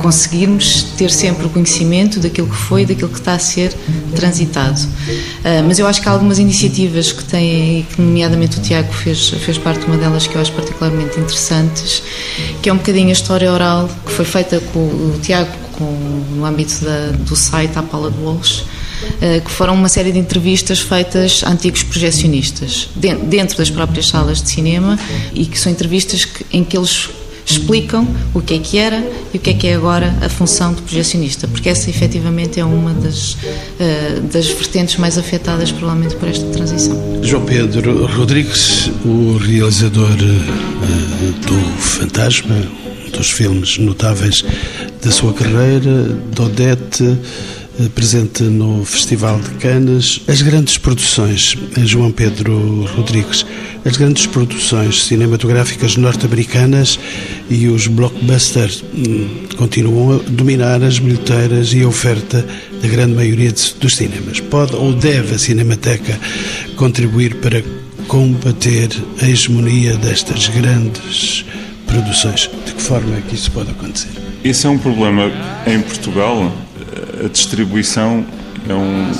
conseguirmos 0.00 0.84
ter 0.96 1.10
sempre 1.10 1.46
o 1.46 1.50
conhecimento 1.50 2.20
daquilo 2.20 2.48
que 2.48 2.56
foi 2.56 2.82
e 2.82 2.86
daquilo 2.86 3.08
que 3.08 3.18
está 3.18 3.34
a 3.34 3.38
ser 3.38 3.74
transitado. 4.14 4.80
Uh, 4.80 5.64
mas 5.66 5.78
eu 5.78 5.86
acho 5.86 6.00
que 6.00 6.08
há 6.08 6.12
algumas 6.12 6.38
iniciativas 6.38 7.10
que 7.10 7.24
têm, 7.24 7.86
que 7.92 8.00
nomeadamente 8.00 8.58
o 8.58 8.62
Tiago 8.62 8.92
fez, 8.92 9.30
fez 9.30 9.58
parte 9.58 9.80
de 9.80 9.86
uma 9.86 9.96
delas 9.96 10.26
que 10.26 10.36
eu 10.36 10.40
acho 10.40 10.52
particularmente 10.52 11.18
interessantes, 11.18 12.02
que 12.62 12.68
é 12.68 12.72
um 12.72 12.76
bocadinho 12.76 13.08
a 13.08 13.12
história 13.12 13.52
oral 13.52 13.88
que 14.04 14.12
foi 14.12 14.24
feita 14.24 14.60
com 14.72 14.78
o 14.78 15.18
Tiago 15.20 15.50
com, 15.72 15.84
no 16.34 16.44
âmbito 16.44 16.84
da, 16.84 17.10
do 17.10 17.36
site 17.36 17.78
A 17.78 17.82
Paula 17.82 18.10
de 18.10 18.18
Walsh 18.20 18.64
que 19.44 19.50
foram 19.50 19.74
uma 19.74 19.88
série 19.88 20.12
de 20.12 20.18
entrevistas 20.18 20.80
feitas 20.80 21.42
a 21.44 21.50
antigos 21.50 21.82
projecionistas, 21.82 22.88
dentro 22.94 23.56
das 23.56 23.70
próprias 23.70 24.08
salas 24.08 24.42
de 24.42 24.50
cinema, 24.50 24.98
e 25.34 25.46
que 25.46 25.58
são 25.58 25.70
entrevistas 25.70 26.26
em 26.52 26.64
que 26.64 26.76
eles 26.76 27.08
explicam 27.46 28.06
o 28.34 28.40
que 28.40 28.54
é 28.54 28.58
que 28.58 28.76
era 28.76 29.02
e 29.32 29.36
o 29.36 29.40
que 29.40 29.50
é 29.50 29.54
que 29.54 29.66
é 29.68 29.74
agora 29.74 30.12
a 30.20 30.28
função 30.28 30.74
de 30.74 30.82
projecionista, 30.82 31.46
porque 31.46 31.68
essa 31.68 31.88
efetivamente 31.88 32.58
é 32.58 32.64
uma 32.64 32.92
das, 32.92 33.34
uh, 33.34 34.20
das 34.32 34.48
vertentes 34.48 34.96
mais 34.96 35.16
afetadas 35.16 35.70
provavelmente 35.70 36.16
por 36.16 36.28
esta 36.28 36.44
transição. 36.46 37.00
João 37.22 37.44
Pedro 37.44 38.06
Rodrigues, 38.06 38.90
o 39.04 39.36
realizador 39.36 40.10
uh, 40.10 41.46
do 41.46 41.80
Fantasma, 41.80 42.56
um 43.06 43.10
dos 43.10 43.30
filmes 43.30 43.78
notáveis 43.78 44.44
da 45.02 45.12
sua 45.12 45.32
carreira, 45.32 46.18
Dodette, 46.32 47.04
eh, 47.04 47.16
presente 47.94 48.42
no 48.42 48.84
Festival 48.84 49.38
de 49.40 49.50
Cannes. 49.56 50.20
As 50.26 50.42
grandes 50.42 50.78
produções, 50.78 51.56
eh, 51.76 51.84
João 51.84 52.10
Pedro 52.10 52.84
Rodrigues, 52.96 53.44
as 53.84 53.96
grandes 53.96 54.26
produções 54.26 55.04
cinematográficas 55.04 55.96
norte-americanas 55.96 56.98
e 57.48 57.68
os 57.68 57.86
blockbusters 57.86 58.82
hum, 58.94 59.46
continuam 59.56 60.16
a 60.16 60.18
dominar 60.28 60.82
as 60.82 60.98
bilheteiras 60.98 61.72
e 61.72 61.82
a 61.82 61.88
oferta 61.88 62.44
da 62.82 62.88
grande 62.88 63.14
maioria 63.14 63.52
dos 63.52 63.96
cinemas. 63.96 64.40
Pode 64.40 64.74
ou 64.74 64.92
deve 64.92 65.34
a 65.34 65.38
Cinemateca 65.38 66.18
contribuir 66.76 67.36
para 67.36 67.62
combater 68.08 68.88
a 69.22 69.28
hegemonia 69.28 69.96
destas 69.96 70.48
grandes 70.48 71.44
produções? 71.86 72.50
De 72.66 72.72
que 72.72 72.82
forma 72.82 73.16
é 73.16 73.20
que 73.20 73.34
isso 73.34 73.50
pode 73.50 73.70
acontecer? 73.70 74.08
Esse 74.42 74.66
é 74.66 74.70
um 74.70 74.78
problema 74.78 75.30
em 75.66 75.80
Portugal 75.80 76.52
a 77.24 77.28
distribuição 77.28 78.24
é 78.68 78.74
um. 78.74 79.10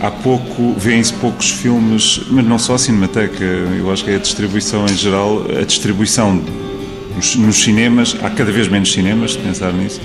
Há 0.00 0.10
pouco, 0.10 0.74
vêem-se 0.76 1.12
poucos 1.14 1.50
filmes, 1.50 2.20
mas 2.30 2.44
não 2.44 2.58
só 2.58 2.74
a 2.74 2.78
Cinemateca, 2.78 3.42
eu 3.42 3.90
acho 3.90 4.04
que 4.04 4.10
é 4.10 4.16
a 4.16 4.18
distribuição 4.18 4.84
em 4.84 4.94
geral, 4.94 5.46
a 5.58 5.64
distribuição 5.64 6.38
nos, 7.38 7.62
cinemas, 7.62 8.14
há 8.22 8.28
cada 8.28 8.52
vez 8.52 8.68
menos 8.68 8.92
cinemas, 8.92 9.32
se 9.32 9.38
pensar 9.38 9.72
nisso, 9.72 9.98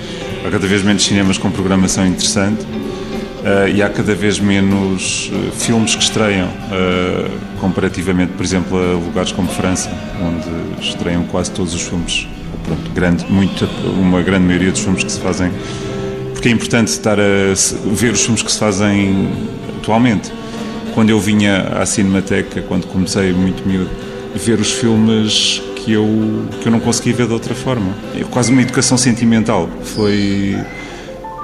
há 0.46 0.50
cada 0.50 0.66
vez 0.66 0.82
menos 0.82 1.04
cinemas 1.04 1.38
com 1.38 1.52
programação 1.52 2.08
interessante 2.08 2.62
uh, 2.64 3.68
e 3.68 3.84
há 3.84 3.90
cada 3.90 4.16
vez 4.16 4.40
menos 4.40 5.30
uh, 5.34 5.52
filmes 5.52 5.94
que 5.94 6.04
estreiam, 6.04 6.48
uh, 6.48 7.60
comparativamente, 7.60 8.32
por 8.32 8.46
exemplo, 8.46 8.78
a 8.78 8.94
lugares 8.94 9.34
como 9.34 9.50
França, 9.50 9.92
onde 10.22 10.88
estreiam 10.88 11.26
quase 11.26 11.52
todos 11.52 11.74
os 11.74 11.82
filmes, 11.82 12.28
pronto, 12.64 12.92
grande, 12.92 13.26
muito, 13.30 13.66
uma 14.00 14.22
grande 14.22 14.46
maioria 14.46 14.72
dos 14.72 14.80
filmes 14.80 15.04
que 15.04 15.12
se 15.12 15.20
fazem 15.20 15.52
porque 16.42 16.50
é 16.50 16.54
importante 16.54 16.88
estar 16.88 17.20
a 17.20 17.54
ver 17.94 18.14
os 18.14 18.24
filmes 18.24 18.42
que 18.42 18.52
se 18.52 18.58
fazem 18.58 19.30
atualmente. 19.78 20.34
Quando 20.92 21.12
eu 21.12 21.20
vinha 21.20 21.68
à 21.80 21.86
Cinemateca, 21.86 22.64
quando 22.64 22.88
comecei 22.88 23.32
muito 23.32 23.64
miúdo, 23.64 23.92
ver 24.34 24.60
os 24.60 24.72
filmes 24.72 25.62
que 25.76 25.92
eu, 25.92 26.48
que 26.60 26.68
eu 26.68 26.72
não 26.72 26.80
conseguia 26.80 27.14
ver 27.14 27.28
de 27.28 27.34
outra 27.34 27.54
forma. 27.54 27.96
É 28.20 28.24
quase 28.24 28.52
uma 28.52 28.64
educação 28.64 28.98
sentimental. 28.98 29.70
Foi. 29.84 30.58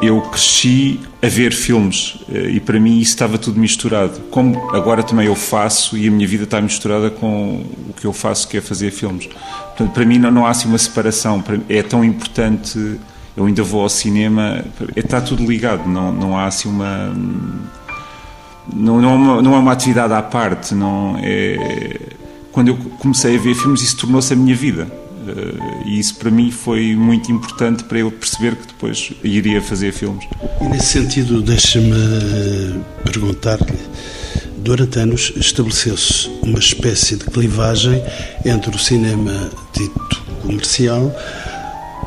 Eu 0.01 0.19
cresci 0.21 0.99
a 1.21 1.27
ver 1.27 1.53
filmes 1.53 2.17
eh, 2.33 2.53
e 2.53 2.59
para 2.59 2.79
mim 2.79 2.97
isso 2.97 3.11
estava 3.11 3.37
tudo 3.37 3.59
misturado. 3.59 4.19
Como 4.31 4.75
agora 4.75 5.03
também 5.03 5.27
eu 5.27 5.35
faço 5.35 5.95
e 5.95 6.07
a 6.07 6.11
minha 6.11 6.27
vida 6.27 6.45
está 6.45 6.59
misturada 6.59 7.11
com 7.11 7.63
o 7.87 7.93
que 7.93 8.05
eu 8.05 8.13
faço, 8.13 8.47
que 8.47 8.57
é 8.57 8.61
fazer 8.61 8.89
filmes. 8.89 9.27
Portanto, 9.27 9.93
para 9.93 10.05
mim 10.05 10.17
não, 10.17 10.31
não 10.31 10.45
há 10.47 10.49
assim 10.49 10.67
uma 10.67 10.77
separação. 10.79 11.43
É 11.69 11.83
tão 11.83 12.03
importante 12.03 12.97
eu 13.37 13.45
ainda 13.45 13.61
vou 13.61 13.83
ao 13.83 13.89
cinema, 13.89 14.65
está 14.95 15.21
tudo 15.21 15.45
ligado, 15.45 15.87
não, 15.87 16.11
não 16.11 16.35
há 16.35 16.47
assim 16.47 16.67
uma. 16.67 17.15
Não, 18.73 18.99
não, 18.99 19.09
é 19.11 19.13
uma, 19.13 19.41
não 19.43 19.55
é 19.55 19.59
uma 19.59 19.71
atividade 19.71 20.11
à 20.11 20.23
parte, 20.23 20.73
não 20.73 21.15
é. 21.21 21.99
Quando 22.51 22.69
eu 22.69 22.77
comecei 22.97 23.37
a 23.37 23.39
ver 23.39 23.53
filmes, 23.53 23.83
isso 23.83 23.97
tornou-se 23.97 24.33
a 24.33 24.35
minha 24.35 24.55
vida. 24.55 24.87
Eh, 25.27 25.83
e 25.85 25.99
isso 25.99 26.15
para 26.15 26.31
mim 26.31 26.49
foi 26.49 26.95
muito 26.95 27.31
importante 27.31 27.83
para 27.83 27.99
eu 27.99 28.11
perceber 28.11 28.55
que 28.55 28.67
depois 28.67 29.11
iria 29.23 29.61
fazer 29.61 29.91
filmes. 29.91 30.25
E 30.59 30.67
nesse 30.67 30.87
sentido, 30.87 31.39
deixa-me 31.39 32.81
perguntar-lhe. 33.03 33.77
Durante 34.57 34.97
anos 34.97 35.31
estabeleceu-se 35.35 36.27
uma 36.41 36.57
espécie 36.57 37.17
de 37.17 37.25
clivagem 37.25 38.01
entre 38.43 38.75
o 38.75 38.79
cinema 38.79 39.51
dito 39.73 40.23
comercial 40.41 41.13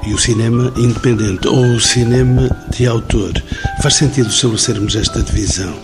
e 0.07 0.15
o 0.15 0.19
cinema 0.19 0.73
independente 0.77 1.47
ou 1.49 1.75
o 1.75 1.81
cinema 1.81 2.49
de 2.71 2.87
autor. 2.87 3.33
Faz 3.83 3.95
sentido 3.95 4.29
estabelecermos 4.29 4.97
esta 4.97 5.23
divisão? 5.23 5.75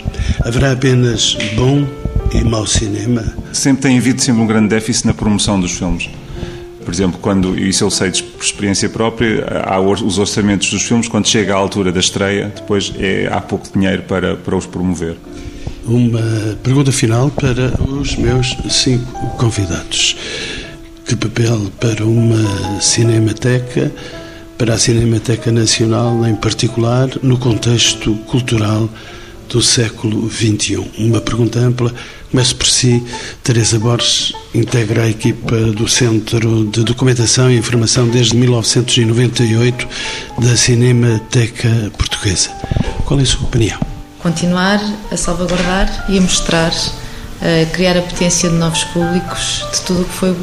Haverá 0.45 0.73
apenas 0.73 1.37
bom 1.55 1.87
e 2.33 2.43
mau 2.45 2.67
cinema? 2.67 3.25
Sempre 3.53 3.83
tem 3.83 3.99
havido 3.99 4.21
sempre 4.21 4.43
um 4.43 4.47
grande 4.47 4.69
déficit 4.69 5.07
na 5.07 5.15
promoção 5.15 5.61
dos 5.61 5.73
filmes. 5.73 6.09
Por 6.85 6.95
exemplo, 6.95 7.19
quando, 7.21 7.59
isso 7.59 7.83
eu 7.83 7.91
sei 7.91 8.11
por 8.13 8.45
experiência 8.45 8.89
própria, 8.89 9.45
há 9.65 9.81
os 9.81 10.19
orçamentos 10.19 10.71
dos 10.71 10.83
filmes, 10.83 11.09
quando 11.09 11.27
chega 11.27 11.53
à 11.53 11.57
altura 11.57 11.91
da 11.91 11.99
estreia, 11.99 12.53
depois 12.55 12.93
é, 12.99 13.29
há 13.31 13.41
pouco 13.41 13.67
dinheiro 13.73 14.03
para, 14.03 14.37
para 14.37 14.57
os 14.57 14.67
promover. 14.67 15.17
Uma 15.85 16.23
pergunta 16.63 16.93
final 16.93 17.31
para 17.31 17.73
os 17.91 18.17
meus 18.17 18.57
cinco 18.69 19.37
convidados 19.37 20.17
que 21.07 21.15
papel 21.15 21.71
para 21.81 22.05
uma 22.05 22.81
cinemateca, 22.81 23.93
para 24.59 24.75
a 24.75 24.79
Cinemateca 24.79 25.53
Nacional 25.53 26.27
em 26.27 26.35
particular, 26.35 27.09
no 27.23 27.39
contexto 27.39 28.15
cultural 28.27 28.89
do 29.49 29.63
século 29.63 30.29
XXI? 30.29 30.85
Uma 30.99 31.21
pergunta 31.21 31.61
ampla. 31.61 31.95
Começo 32.31 32.57
por 32.57 32.67
si. 32.67 33.05
Teresa 33.45 33.79
Borges 33.79 34.33
integra 34.53 35.05
a 35.05 35.09
equipa 35.09 35.57
do 35.57 35.87
Centro 35.87 36.65
de 36.65 36.83
Documentação 36.83 37.51
e 37.51 37.57
Informação 37.57 38.09
desde 38.09 38.37
1998 38.37 39.89
da 40.41 40.57
Cinemateca 40.57 41.93
Portuguesa. 41.97 42.51
Qual 43.05 43.21
é 43.21 43.23
a 43.23 43.27
sua 43.27 43.47
opinião? 43.47 43.79
Continuar 44.19 44.81
a 45.13 45.17
salvaguardar 45.17 46.07
e 46.09 46.19
a 46.19 46.21
mostrar 46.21 46.73
a 47.41 47.67
criar 47.67 47.97
a 47.97 48.03
potência 48.03 48.49
de 48.49 48.57
novos 48.57 48.85
públicos 48.85 49.65
de 49.73 49.81
tudo 49.83 50.03
o 50.03 50.05
que 50.05 50.13
foi 50.13 50.37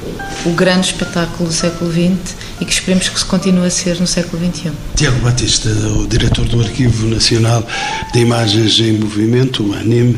o 0.46 0.50
grande 0.52 0.88
espetáculo 0.88 1.50
do 1.50 1.54
século 1.54 1.92
XX 1.92 2.36
e 2.62 2.66
que 2.66 2.72
esperemos 2.72 3.10
que 3.10 3.20
se 3.20 3.26
continue 3.26 3.66
a 3.66 3.70
ser 3.70 4.00
no 4.00 4.08
século 4.08 4.44
XXI. 4.46 4.72
Tiago 4.96 5.20
Batista, 5.20 5.70
o 5.70 6.08
diretor 6.08 6.46
do 6.46 6.62
Arquivo 6.62 7.08
Nacional 7.08 7.66
de 8.14 8.20
Imagens 8.20 8.80
em 8.80 8.94
Movimento, 8.94 9.64
o 9.64 9.74
ANIM, 9.74 10.18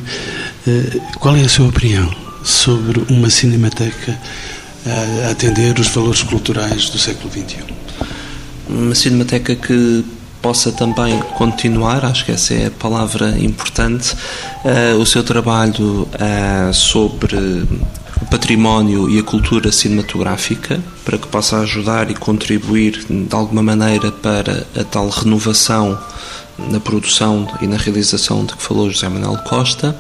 eh, 0.68 1.00
qual 1.20 1.36
é 1.36 1.42
a 1.42 1.50
sua 1.50 1.68
opinião 1.68 2.14
sobre 2.44 3.02
uma 3.10 3.30
cinemateca 3.30 4.18
a 4.86 5.32
atender 5.32 5.80
os 5.80 5.88
valores 5.88 6.22
culturais 6.24 6.90
do 6.90 7.00
século 7.00 7.32
XXI? 7.32 7.64
Uma 8.68 8.96
cinemateca 8.96 9.56
que 9.56 10.04
possa 10.46 10.72
também 10.72 11.20
continuar, 11.40 12.06
acho 12.06 12.24
que 12.24 12.32
essa 12.32 12.54
é 12.54 12.68
a 12.68 12.70
palavra 12.70 13.36
importante, 13.40 14.16
uh, 14.64 14.96
o 15.02 15.04
seu 15.04 15.24
trabalho 15.24 16.04
uh, 16.04 16.72
sobre 16.72 17.36
o 17.36 18.26
património 18.30 19.10
e 19.10 19.18
a 19.18 19.24
cultura 19.24 19.72
cinematográfica, 19.72 20.80
para 21.04 21.18
que 21.18 21.28
possa 21.30 21.58
ajudar 21.62 22.12
e 22.12 22.14
contribuir 22.14 23.04
de 23.10 23.36
alguma 23.36 23.64
maneira 23.64 24.12
para 24.12 24.68
a 24.80 24.84
tal 24.84 25.10
renovação 25.10 26.00
na 26.60 26.80
produção 26.80 27.48
e 27.60 27.66
na 27.66 27.78
realização 27.78 28.46
de 28.46 28.54
que 28.54 28.62
falou 28.62 28.92
José 28.92 29.10
Manuel 29.10 29.40
Costa 29.40 29.96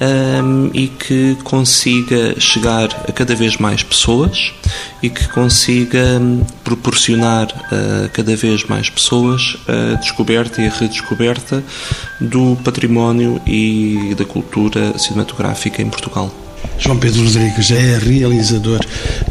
um, 0.00 0.70
e 0.74 0.88
que 0.88 1.36
consiga 1.44 2.38
chegar 2.38 2.88
a 3.08 3.12
cada 3.12 3.34
vez 3.34 3.56
mais 3.56 3.82
pessoas 3.82 4.52
e 5.02 5.08
que 5.08 5.28
consiga 5.28 6.18
hum, 6.20 6.44
proporcionar 6.64 7.48
a 7.72 8.08
cada 8.08 8.36
vez 8.36 8.64
mais 8.64 8.90
pessoas 8.90 9.56
a 9.68 9.94
descoberta 9.94 10.60
e 10.60 10.66
a 10.66 10.70
redescoberta 10.70 11.62
do 12.20 12.56
património 12.64 13.40
e 13.46 14.14
da 14.16 14.24
cultura 14.24 14.98
cinematográfica 14.98 15.82
em 15.82 15.88
Portugal. 15.88 16.32
João 16.78 16.98
Pedro 16.98 17.24
Rodrigues 17.24 17.70
é 17.70 17.98
realizador 17.98 18.80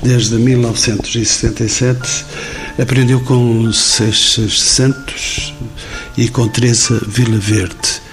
desde 0.02 0.36
1977. 0.36 2.26
Aprendeu 2.82 3.22
com 3.22 3.72
Seixas 3.72 4.60
Santos 4.60 5.54
e 6.18 6.28
com 6.28 6.48
Teresa 6.48 7.00
Vila 7.08 7.38
Verde. 7.38 8.05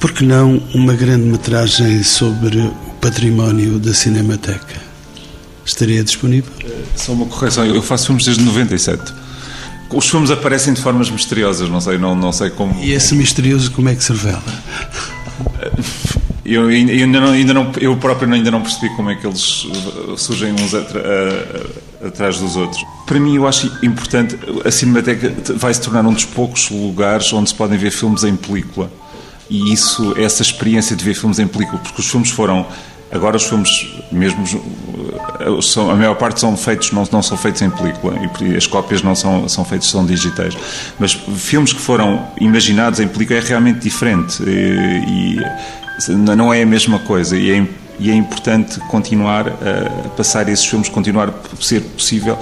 Por 0.00 0.12
que 0.12 0.24
não 0.24 0.62
uma 0.74 0.94
grande 0.94 1.26
metragem 1.26 2.02
sobre 2.02 2.58
o 2.58 2.70
património 3.02 3.78
da 3.78 3.92
Cinemateca? 3.92 4.80
Estaria 5.62 6.02
disponível? 6.02 6.50
Só 6.96 7.12
uma 7.12 7.26
correção, 7.26 7.66
eu 7.66 7.82
faço 7.82 8.06
filmes 8.06 8.24
desde 8.24 8.42
97. 8.42 9.12
Os 9.90 10.08
filmes 10.08 10.30
aparecem 10.30 10.72
de 10.72 10.80
formas 10.80 11.10
misteriosas, 11.10 11.68
não 11.68 11.82
sei, 11.82 11.98
não, 11.98 12.14
não 12.14 12.32
sei 12.32 12.48
como. 12.48 12.82
E 12.82 12.92
esse 12.92 13.14
misterioso 13.14 13.70
como 13.72 13.90
é 13.90 13.94
que 13.94 14.02
se 14.02 14.12
revela? 14.12 14.42
Eu 16.46 16.68
ainda 16.68 17.20
não, 17.20 17.32
ainda 17.32 17.52
não, 17.52 17.70
eu 17.78 17.94
próprio 17.98 18.32
ainda 18.32 18.50
não 18.50 18.62
percebi 18.62 18.88
como 18.96 19.10
é 19.10 19.16
que 19.16 19.26
eles 19.26 19.66
surgem 20.16 20.54
uns 20.54 20.72
atrás 22.02 22.38
dos 22.38 22.56
outros. 22.56 22.82
Para 23.06 23.20
mim, 23.20 23.36
eu 23.36 23.46
acho 23.46 23.70
importante. 23.84 24.38
A 24.64 24.70
Cinemateca 24.70 25.34
vai 25.56 25.74
se 25.74 25.80
tornar 25.82 26.06
um 26.06 26.12
dos 26.14 26.24
poucos 26.24 26.70
lugares 26.70 27.30
onde 27.34 27.50
se 27.50 27.54
podem 27.54 27.76
ver 27.76 27.90
filmes 27.90 28.24
em 28.24 28.34
película 28.34 28.90
e 29.50 29.72
isso, 29.72 30.14
essa 30.16 30.42
experiência 30.42 30.94
de 30.94 31.04
ver 31.04 31.14
filmes 31.14 31.38
em 31.38 31.46
película, 31.46 31.78
porque 31.80 32.00
os 32.00 32.08
filmes 32.08 32.30
foram 32.30 32.66
agora 33.10 33.36
os 33.36 33.44
filmes 33.44 33.88
mesmo 34.12 34.44
são, 35.62 35.90
a 35.90 35.96
maior 35.96 36.14
parte 36.14 36.38
são 36.38 36.56
feitos 36.56 36.92
não, 36.92 37.04
não 37.10 37.22
são 37.22 37.36
feitos 37.36 37.60
em 37.60 37.68
película 37.68 38.14
e 38.40 38.56
as 38.56 38.66
cópias 38.66 39.02
não 39.02 39.16
são 39.16 39.48
são 39.48 39.64
feitas 39.64 39.88
são 39.88 40.06
digitais. 40.06 40.56
Mas 40.98 41.12
filmes 41.12 41.72
que 41.72 41.80
foram 41.80 42.28
imaginados 42.40 43.00
em 43.00 43.08
película 43.08 43.38
é 43.38 43.42
realmente 43.42 43.80
diferente 43.80 44.42
e, 44.46 45.40
e 46.08 46.12
não 46.12 46.54
é 46.54 46.62
a 46.62 46.66
mesma 46.66 47.00
coisa. 47.00 47.36
E 47.36 47.50
é, 47.50 47.66
e 47.98 48.10
é 48.10 48.14
importante 48.14 48.80
continuar 48.88 49.48
a 49.48 50.08
passar 50.10 50.48
esses 50.48 50.64
filmes 50.64 50.88
continuar 50.88 51.28
a 51.28 51.62
ser 51.62 51.82
possível. 51.82 52.38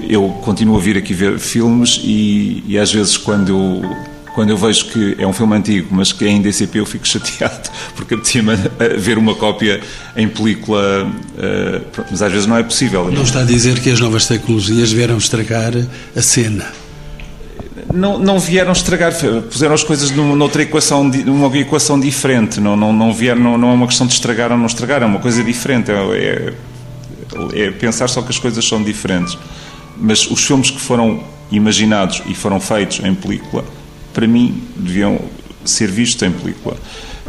Eu 0.00 0.28
continuo 0.42 0.76
a 0.76 0.80
vir 0.80 0.96
aqui 0.96 1.12
ver 1.12 1.38
filmes 1.38 2.00
e, 2.02 2.64
e 2.66 2.78
às 2.78 2.92
vezes 2.92 3.16
quando 3.16 3.50
eu 3.50 4.11
quando 4.34 4.50
eu 4.50 4.56
vejo 4.56 4.86
que 4.86 5.16
é 5.18 5.26
um 5.26 5.32
filme 5.32 5.56
antigo, 5.56 5.88
mas 5.90 6.12
que 6.12 6.24
é 6.24 6.28
em 6.28 6.40
DCP, 6.40 6.80
eu 6.80 6.86
fico 6.86 7.06
chateado, 7.06 7.70
porque 7.94 8.14
apetecia-me 8.14 8.56
ver 8.98 9.18
uma 9.18 9.34
cópia 9.34 9.80
em 10.16 10.28
película, 10.28 11.10
eh, 11.38 11.80
mas 12.10 12.22
às 12.22 12.32
vezes 12.32 12.46
não 12.46 12.56
é 12.56 12.62
possível. 12.62 13.10
Não 13.10 13.22
está 13.22 13.40
a 13.40 13.44
dizer 13.44 13.80
que 13.80 13.90
as 13.90 14.00
novas 14.00 14.26
tecnologias 14.26 14.90
vieram 14.90 15.18
estragar 15.18 15.72
a 16.16 16.22
cena? 16.22 16.66
Não, 17.92 18.18
não 18.18 18.38
vieram 18.38 18.72
estragar, 18.72 19.12
puseram 19.50 19.74
as 19.74 19.84
coisas 19.84 20.10
numa 20.10 20.42
outra 20.42 20.62
equação, 20.62 21.04
numa 21.04 21.54
equação 21.58 22.00
diferente. 22.00 22.58
Não, 22.58 22.74
não, 22.74 22.92
não, 22.92 23.12
vieram, 23.12 23.40
não, 23.40 23.58
não 23.58 23.70
é 23.70 23.74
uma 23.74 23.86
questão 23.86 24.06
de 24.06 24.14
estragar 24.14 24.50
ou 24.50 24.56
não 24.56 24.66
estragar, 24.66 25.02
é 25.02 25.06
uma 25.06 25.20
coisa 25.20 25.44
diferente. 25.44 25.90
É, 25.90 26.54
é, 27.54 27.64
é 27.64 27.70
pensar 27.70 28.08
só 28.08 28.22
que 28.22 28.30
as 28.30 28.38
coisas 28.38 28.66
são 28.66 28.82
diferentes. 28.82 29.36
Mas 29.98 30.26
os 30.30 30.42
filmes 30.42 30.70
que 30.70 30.80
foram 30.80 31.22
imaginados 31.50 32.22
e 32.26 32.34
foram 32.34 32.58
feitos 32.58 33.00
em 33.04 33.14
película 33.14 33.62
para 34.12 34.26
mim, 34.26 34.62
deviam 34.76 35.20
ser 35.64 35.90
vistos 35.90 36.22
em 36.22 36.32
película. 36.32 36.76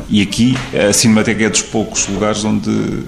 E 0.10 0.22
aqui 0.22 0.58
a 0.90 0.92
Cinemateca 0.92 1.44
é 1.46 1.50
dos 1.50 1.62
poucos 1.62 2.08
lugares 2.08 2.44
onde, 2.44 3.04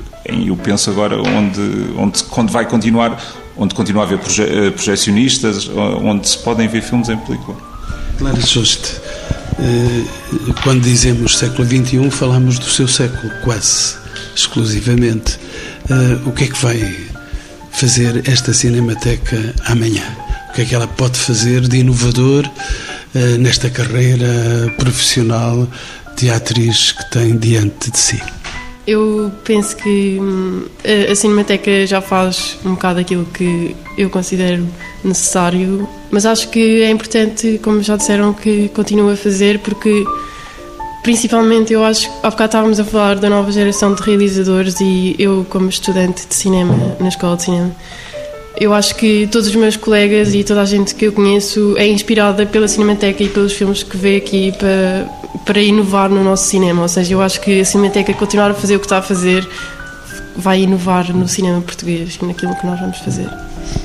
eu 0.45 0.55
penso 0.55 0.89
agora, 0.89 1.17
onde, 1.17 1.61
onde, 1.97 2.23
onde 2.31 2.51
vai 2.51 2.65
continuar, 2.65 3.21
onde 3.57 3.73
continua 3.75 4.03
a 4.03 4.05
haver 4.05 4.19
proje, 4.19 4.43
eh, 4.43 4.71
projecionistas, 4.71 5.67
onde 5.67 6.27
se 6.27 6.37
podem 6.37 6.67
ver 6.67 6.81
filmes 6.81 7.09
em 7.09 7.17
película. 7.17 7.57
Clara 8.17 8.39
Juste, 8.39 8.93
eh, 9.59 10.03
quando 10.63 10.83
dizemos 10.83 11.37
século 11.37 11.67
XXI, 11.67 12.09
falamos 12.11 12.59
do 12.59 12.69
seu 12.69 12.87
século, 12.87 13.31
quase 13.43 13.95
exclusivamente. 14.35 15.39
Eh, 15.89 16.19
o 16.25 16.31
que 16.31 16.45
é 16.45 16.47
que 16.47 16.61
vai 16.61 16.95
fazer 17.71 18.27
esta 18.29 18.53
Cinemateca 18.53 19.53
amanhã? 19.65 20.03
O 20.49 20.53
que 20.53 20.61
é 20.61 20.65
que 20.65 20.75
ela 20.75 20.87
pode 20.87 21.17
fazer 21.17 21.61
de 21.67 21.77
inovador 21.77 22.49
nesta 23.39 23.69
carreira 23.69 24.73
profissional 24.77 25.67
de 26.17 26.29
atriz 26.29 26.91
que 26.91 27.11
tem 27.11 27.37
diante 27.37 27.91
de 27.91 27.97
si? 27.97 28.21
Eu 28.87 29.31
penso 29.43 29.75
que 29.77 30.19
hum, 30.21 30.65
a 31.11 31.15
Cinemateca 31.15 31.87
já 31.87 32.01
faz 32.01 32.57
um 32.63 32.75
bocado 32.75 32.99
aquilo 32.99 33.25
que 33.25 33.75
eu 33.97 34.09
considero 34.09 34.67
necessário, 35.03 35.87
mas 36.11 36.25
acho 36.25 36.49
que 36.49 36.83
é 36.83 36.89
importante, 36.91 37.59
como 37.63 37.81
já 37.81 37.97
disseram, 37.97 38.31
que 38.33 38.69
continue 38.69 39.13
a 39.13 39.17
fazer, 39.17 39.59
porque 39.59 40.05
principalmente 41.01 41.73
eu 41.73 41.83
acho 41.83 42.09
há 42.23 42.29
bocado 42.29 42.49
estávamos 42.49 42.79
a 42.79 42.83
falar 42.83 43.15
da 43.15 43.29
nova 43.29 43.51
geração 43.51 43.93
de 43.93 44.01
realizadores 44.01 44.79
e 44.79 45.15
eu, 45.17 45.45
como 45.49 45.69
estudante 45.69 46.27
de 46.27 46.35
cinema 46.35 46.95
na 46.99 47.07
escola 47.07 47.37
de 47.37 47.43
cinema, 47.43 47.75
eu 48.57 48.73
acho 48.73 48.95
que 48.95 49.27
todos 49.31 49.47
os 49.47 49.55
meus 49.55 49.75
colegas 49.75 50.33
e 50.33 50.43
toda 50.43 50.61
a 50.61 50.65
gente 50.65 50.95
que 50.95 51.05
eu 51.05 51.11
conheço 51.11 51.75
é 51.77 51.87
inspirada 51.87 52.45
pela 52.45 52.67
Cinemateca 52.67 53.23
e 53.23 53.29
pelos 53.29 53.53
filmes 53.53 53.83
que 53.83 53.97
vê 53.97 54.17
aqui 54.17 54.51
para, 54.57 55.07
para 55.45 55.61
inovar 55.61 56.09
no 56.09 56.23
nosso 56.23 56.47
cinema. 56.47 56.81
Ou 56.81 56.87
seja, 56.87 57.13
eu 57.13 57.21
acho 57.21 57.41
que 57.41 57.61
a 57.61 57.65
Cinemateca 57.65 58.13
continuar 58.13 58.51
a 58.51 58.53
fazer 58.53 58.75
o 58.75 58.79
que 58.79 58.85
está 58.85 58.99
a 58.99 59.01
fazer 59.01 59.47
vai 60.35 60.61
inovar 60.61 61.13
no 61.13 61.27
cinema 61.27 61.61
português 61.61 62.17
e 62.21 62.25
naquilo 62.25 62.55
que 62.55 62.65
nós 62.65 62.79
vamos 62.79 62.97
fazer. 62.99 63.29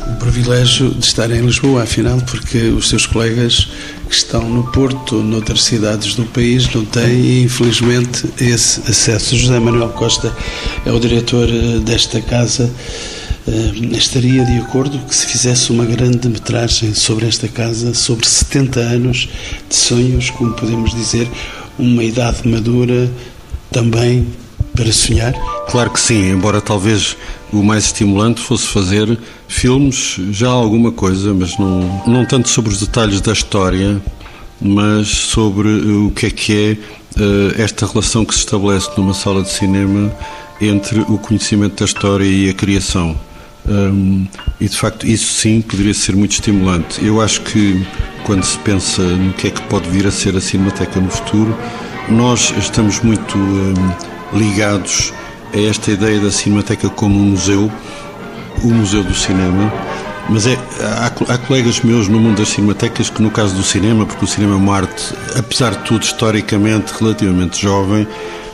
O 0.06 0.16
privilégio 0.16 0.90
de 0.90 1.06
estar 1.06 1.30
em 1.30 1.40
Lisboa, 1.40 1.85
afinal, 1.85 2.18
porque 2.22 2.59
os 2.68 2.88
seus 2.88 3.06
colegas 3.06 3.68
que 4.09 4.14
estão 4.14 4.42
no 4.48 4.64
Porto 4.72 5.16
ou 5.16 5.22
noutras 5.22 5.62
cidades 5.62 6.14
do 6.14 6.24
país 6.26 6.72
não 6.74 6.85
têm, 6.85 7.44
infelizmente, 7.44 8.26
esse 8.38 8.80
acesso. 8.80 9.37
José 9.37 9.59
Manuel 9.59 9.90
Costa 9.90 10.35
é 10.85 10.90
o 10.90 10.98
diretor 10.98 11.48
eh, 11.48 11.78
desta 11.78 12.20
casa. 12.20 12.70
Eh, 13.52 13.96
estaria 13.96 14.44
de 14.44 14.58
acordo 14.58 14.96
que 15.00 15.14
se 15.14 15.26
fizesse 15.26 15.72
uma 15.72 15.84
grande 15.84 16.28
metragem 16.28 16.94
sobre 16.94 17.26
esta 17.26 17.48
casa, 17.48 17.92
sobre 17.94 18.24
70 18.24 18.78
anos 18.78 19.28
de 19.68 19.74
sonhos, 19.74 20.30
como 20.30 20.52
podemos 20.52 20.94
dizer, 20.94 21.28
uma 21.76 22.04
idade 22.04 22.46
madura 22.46 23.10
também 23.72 24.24
para 24.76 24.92
sonhar? 24.92 25.32
Claro 25.68 25.90
que 25.90 25.98
sim, 25.98 26.30
embora 26.30 26.60
talvez 26.60 27.16
o 27.52 27.60
mais 27.60 27.86
estimulante 27.86 28.40
fosse 28.40 28.68
fazer 28.68 29.18
filmes, 29.48 30.20
já 30.30 30.48
alguma 30.48 30.92
coisa, 30.92 31.34
mas 31.34 31.58
não, 31.58 32.02
não 32.06 32.24
tanto 32.24 32.48
sobre 32.48 32.70
os 32.70 32.78
detalhes 32.78 33.20
da 33.20 33.32
história, 33.32 34.00
mas 34.60 35.08
sobre 35.08 35.68
o 35.68 36.12
que 36.12 36.26
é 36.26 36.30
que 36.30 36.78
é 37.16 37.20
uh, 37.20 37.60
esta 37.60 37.84
relação 37.84 38.24
que 38.24 38.32
se 38.32 38.40
estabelece 38.40 38.88
numa 38.96 39.12
sala 39.12 39.42
de 39.42 39.50
cinema 39.50 40.12
entre 40.60 41.00
o 41.00 41.18
conhecimento 41.18 41.80
da 41.80 41.84
história 41.84 42.24
e 42.24 42.48
a 42.48 42.54
criação. 42.54 43.18
Um, 43.68 44.26
e 44.60 44.68
de 44.68 44.76
facto, 44.76 45.06
isso 45.06 45.32
sim 45.34 45.60
poderia 45.60 45.94
ser 45.94 46.16
muito 46.16 46.32
estimulante. 46.32 47.04
Eu 47.04 47.20
acho 47.20 47.42
que 47.42 47.86
quando 48.24 48.42
se 48.42 48.58
pensa 48.58 49.02
no 49.02 49.32
que 49.32 49.48
é 49.48 49.50
que 49.50 49.62
pode 49.62 49.88
vir 49.88 50.06
a 50.06 50.10
ser 50.10 50.36
a 50.36 50.40
Cinemateca 50.40 51.00
no 51.00 51.10
futuro, 51.10 51.56
nós 52.08 52.52
estamos 52.58 53.00
muito 53.00 53.38
um, 53.38 53.74
ligados 54.38 55.12
a 55.54 55.60
esta 55.60 55.90
ideia 55.90 56.20
da 56.20 56.30
Cinemateca 56.30 56.88
como 56.88 57.18
um 57.18 57.30
museu, 57.30 57.70
o 58.62 58.68
museu 58.68 59.02
do 59.02 59.14
cinema. 59.14 59.72
Mas 60.31 60.47
é, 60.47 60.57
há, 60.81 61.07
há, 61.07 61.39
colegas 61.39 61.81
meus 61.81 62.07
no 62.07 62.20
mundo 62.20 62.39
das 62.39 62.51
cinematecas 62.51 63.11
que, 63.11 63.20
no 63.20 63.31
caso 63.31 63.55
do 63.55 63.64
cinema, 63.64 64.07
porque 64.07 64.24
o 64.24 64.28
cinema 64.28 64.55
é 64.55 64.57
uma 64.57 64.76
arte, 64.76 65.12
apesar 65.37 65.72
de 65.72 65.85
tudo, 65.85 66.05
historicamente 66.05 66.93
relativamente 66.99 67.61
jovem, 67.61 68.07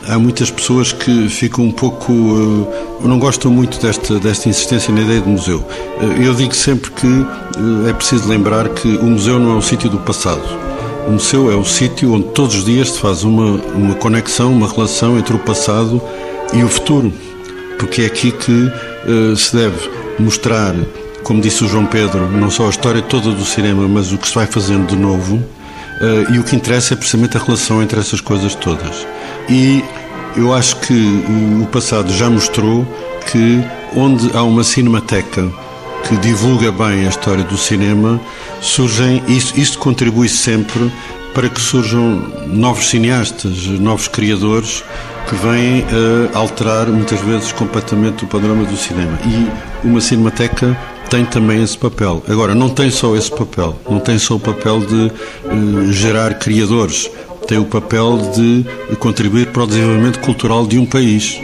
há 0.07 0.17
muitas 0.17 0.49
pessoas 0.49 0.91
que 0.91 1.29
ficam 1.29 1.65
um 1.65 1.71
pouco. 1.71 2.11
Uh, 2.11 2.67
não 3.07 3.19
gostam 3.19 3.51
muito 3.51 3.79
desta, 3.79 4.19
desta 4.19 4.49
insistência 4.49 4.93
na 4.93 5.01
ideia 5.01 5.21
de 5.21 5.29
museu. 5.29 5.59
Uh, 5.59 6.21
eu 6.21 6.33
digo 6.33 6.55
sempre 6.55 6.89
que 6.91 7.07
uh, 7.07 7.87
é 7.87 7.93
preciso 7.93 8.27
lembrar 8.27 8.69
que 8.69 8.87
o 8.87 9.05
museu 9.05 9.39
não 9.39 9.51
é 9.51 9.55
o 9.55 9.61
sítio 9.61 9.89
do 9.89 9.99
passado. 9.99 10.41
O 11.07 11.11
museu 11.11 11.51
é 11.51 11.55
o 11.55 11.63
sítio 11.63 12.13
onde 12.13 12.29
todos 12.29 12.55
os 12.55 12.65
dias 12.65 12.89
se 12.89 12.99
faz 12.99 13.23
uma, 13.23 13.61
uma 13.73 13.95
conexão, 13.95 14.51
uma 14.51 14.67
relação 14.67 15.17
entre 15.17 15.35
o 15.35 15.39
passado 15.39 16.01
e 16.53 16.63
o 16.63 16.67
futuro. 16.67 17.13
Porque 17.77 18.01
é 18.01 18.05
aqui 18.07 18.31
que 18.31 18.71
se 19.37 19.55
deve 19.55 19.89
mostrar, 20.19 20.73
como 21.27 21.41
disse 21.41 21.65
o 21.65 21.67
João 21.67 21.85
Pedro, 21.85 22.29
não 22.29 22.49
só 22.49 22.67
a 22.67 22.69
história 22.69 23.01
toda 23.01 23.31
do 23.31 23.43
cinema, 23.43 23.85
mas 23.85 24.13
o 24.13 24.17
que 24.17 24.29
se 24.29 24.33
vai 24.33 24.47
fazendo 24.47 24.87
de 24.87 24.95
novo 24.95 25.35
uh, 25.35 26.33
e 26.33 26.39
o 26.39 26.43
que 26.43 26.55
interessa 26.55 26.93
é 26.93 26.97
precisamente 26.97 27.35
a 27.35 27.39
relação 27.41 27.83
entre 27.83 27.99
essas 27.99 28.21
coisas 28.21 28.55
todas. 28.55 29.05
E 29.49 29.83
eu 30.37 30.53
acho 30.53 30.77
que 30.77 30.93
o 31.61 31.65
passado 31.65 32.13
já 32.13 32.29
mostrou 32.29 32.87
que 33.29 33.61
onde 33.93 34.31
há 34.37 34.41
uma 34.41 34.63
cinemateca 34.63 35.51
que 36.07 36.15
divulga 36.15 36.71
bem 36.71 37.05
a 37.05 37.09
história 37.09 37.43
do 37.43 37.57
cinema, 37.57 38.21
surgem, 38.61 39.21
isto, 39.27 39.59
isto 39.59 39.79
contribui 39.79 40.29
sempre 40.29 40.89
para 41.33 41.49
que 41.49 41.59
surjam 41.59 42.31
novos 42.47 42.87
cineastas, 42.87 43.65
novos 43.65 44.07
criadores 44.07 44.81
que 45.27 45.35
vêm 45.35 45.85
a 46.33 46.37
alterar 46.37 46.87
muitas 46.87 47.19
vezes 47.21 47.51
completamente 47.51 48.23
o 48.23 48.27
panorama 48.27 48.63
do 48.63 48.77
cinema. 48.77 49.17
E 49.25 49.87
uma 49.87 49.99
cinemateca 49.99 50.77
tem 51.09 51.25
também 51.25 51.63
esse 51.63 51.77
papel. 51.77 52.23
Agora, 52.27 52.53
não 52.53 52.69
tem 52.69 52.89
só 52.89 53.15
esse 53.15 53.29
papel, 53.29 53.77
não 53.89 53.99
tem 53.99 54.17
só 54.17 54.35
o 54.35 54.39
papel 54.39 54.79
de 54.79 55.11
uh, 55.45 55.91
gerar 55.91 56.33
criadores, 56.35 57.09
tem 57.47 57.57
o 57.57 57.65
papel 57.65 58.31
de 58.35 58.65
contribuir 58.97 59.47
para 59.47 59.63
o 59.63 59.67
desenvolvimento 59.67 60.19
cultural 60.19 60.67
de 60.67 60.77
um 60.77 60.85
país. 60.85 61.39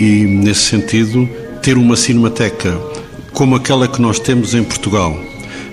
E, 0.00 0.24
nesse 0.24 0.62
sentido, 0.62 1.28
ter 1.62 1.76
uma 1.76 1.96
cinemateca 1.96 2.76
como 3.32 3.56
aquela 3.56 3.86
que 3.86 4.00
nós 4.00 4.18
temos 4.18 4.54
em 4.54 4.64
Portugal. 4.64 5.16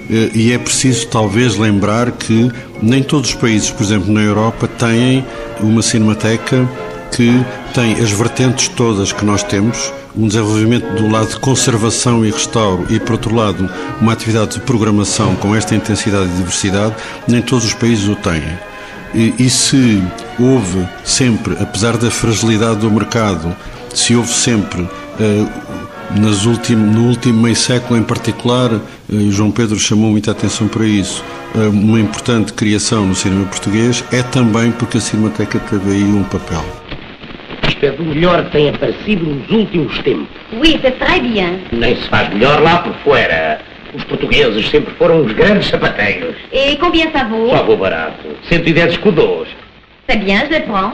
Eh, 0.09 0.29
e 0.33 0.51
é 0.51 0.57
preciso, 0.57 1.07
talvez, 1.07 1.57
lembrar 1.57 2.11
que 2.11 2.51
nem 2.81 3.01
todos 3.01 3.31
os 3.31 3.35
países, 3.35 3.71
por 3.71 3.83
exemplo, 3.83 4.11
na 4.11 4.21
Europa, 4.21 4.67
têm 4.67 5.25
uma 5.59 5.81
cinemateca 5.81 6.67
que 7.15 7.45
tem 7.73 7.93
as 7.93 8.11
vertentes 8.11 8.67
todas 8.67 9.13
que 9.13 9.23
nós 9.23 9.41
temos, 9.41 9.93
um 10.17 10.27
desenvolvimento 10.27 10.85
do 10.95 11.07
lado 11.07 11.29
de 11.29 11.39
conservação 11.39 12.25
e 12.25 12.29
restauro 12.29 12.85
e, 12.89 12.99
por 12.99 13.13
outro 13.13 13.33
lado, 13.33 13.69
uma 14.01 14.11
atividade 14.11 14.55
de 14.55 14.59
programação 14.59 15.33
com 15.37 15.55
esta 15.55 15.73
intensidade 15.73 16.29
e 16.29 16.35
diversidade, 16.35 16.93
nem 17.25 17.41
todos 17.41 17.63
os 17.63 17.73
países 17.73 18.09
o 18.09 18.15
têm. 18.17 18.43
E, 19.13 19.33
e 19.39 19.49
se 19.49 20.03
houve 20.37 20.85
sempre, 21.05 21.55
apesar 21.57 21.95
da 21.95 22.11
fragilidade 22.11 22.81
do 22.81 22.91
mercado, 22.91 23.55
se 23.93 24.13
houve 24.13 24.33
sempre 24.33 24.81
uh, 24.81 26.49
último, 26.49 26.85
no 26.85 27.07
último 27.07 27.43
meio 27.43 27.55
século 27.55 27.97
em 27.97 28.03
particular, 28.03 28.73
uh, 28.73 29.31
João 29.31 29.51
Pedro 29.51 29.79
chamou 29.79 30.11
muita 30.11 30.31
atenção 30.31 30.67
para 30.67 30.85
isso, 30.85 31.23
uh, 31.55 31.69
uma 31.69 31.97
importante 31.97 32.51
criação 32.51 33.05
no 33.05 33.15
cinema 33.15 33.45
português, 33.45 34.03
é 34.11 34.21
também 34.21 34.73
porque 34.73 34.97
a 34.97 35.01
Cinemateca 35.01 35.59
teve 35.59 35.91
aí 35.91 36.03
um 36.03 36.23
papel. 36.23 36.84
É 37.85 37.91
do 37.91 38.03
melhor 38.03 38.43
que 38.45 38.51
tem 38.51 38.69
aparecido 38.69 39.23
nos 39.23 39.47
últimos 39.51 39.99
tempos. 39.99 40.27
Oui, 40.53 40.79
c'est 40.81 40.97
très 40.97 41.19
bien. 41.19 41.59
Nem 41.71 41.95
se 41.95 42.09
faz 42.09 42.29
melhor 42.29 42.59
lá 42.59 42.79
por 42.79 42.95
fora. 43.03 43.59
Os 43.93 44.03
portugueses 44.05 44.67
sempre 44.69 44.91
foram 44.95 45.23
os 45.23 45.31
grandes 45.33 45.67
sapateiros. 45.67 46.35
Et 46.51 46.77
combien 46.77 47.11
ça 47.11 47.25
vaut 47.25 47.51
Só 47.51 47.63
vou 47.63 47.77
barato. 47.77 48.27
110 48.49 48.93
escudos. 48.93 49.47
C'est 50.09 50.17
bien, 50.17 50.45
je 50.47 50.53
les 50.53 50.61
prends. 50.61 50.93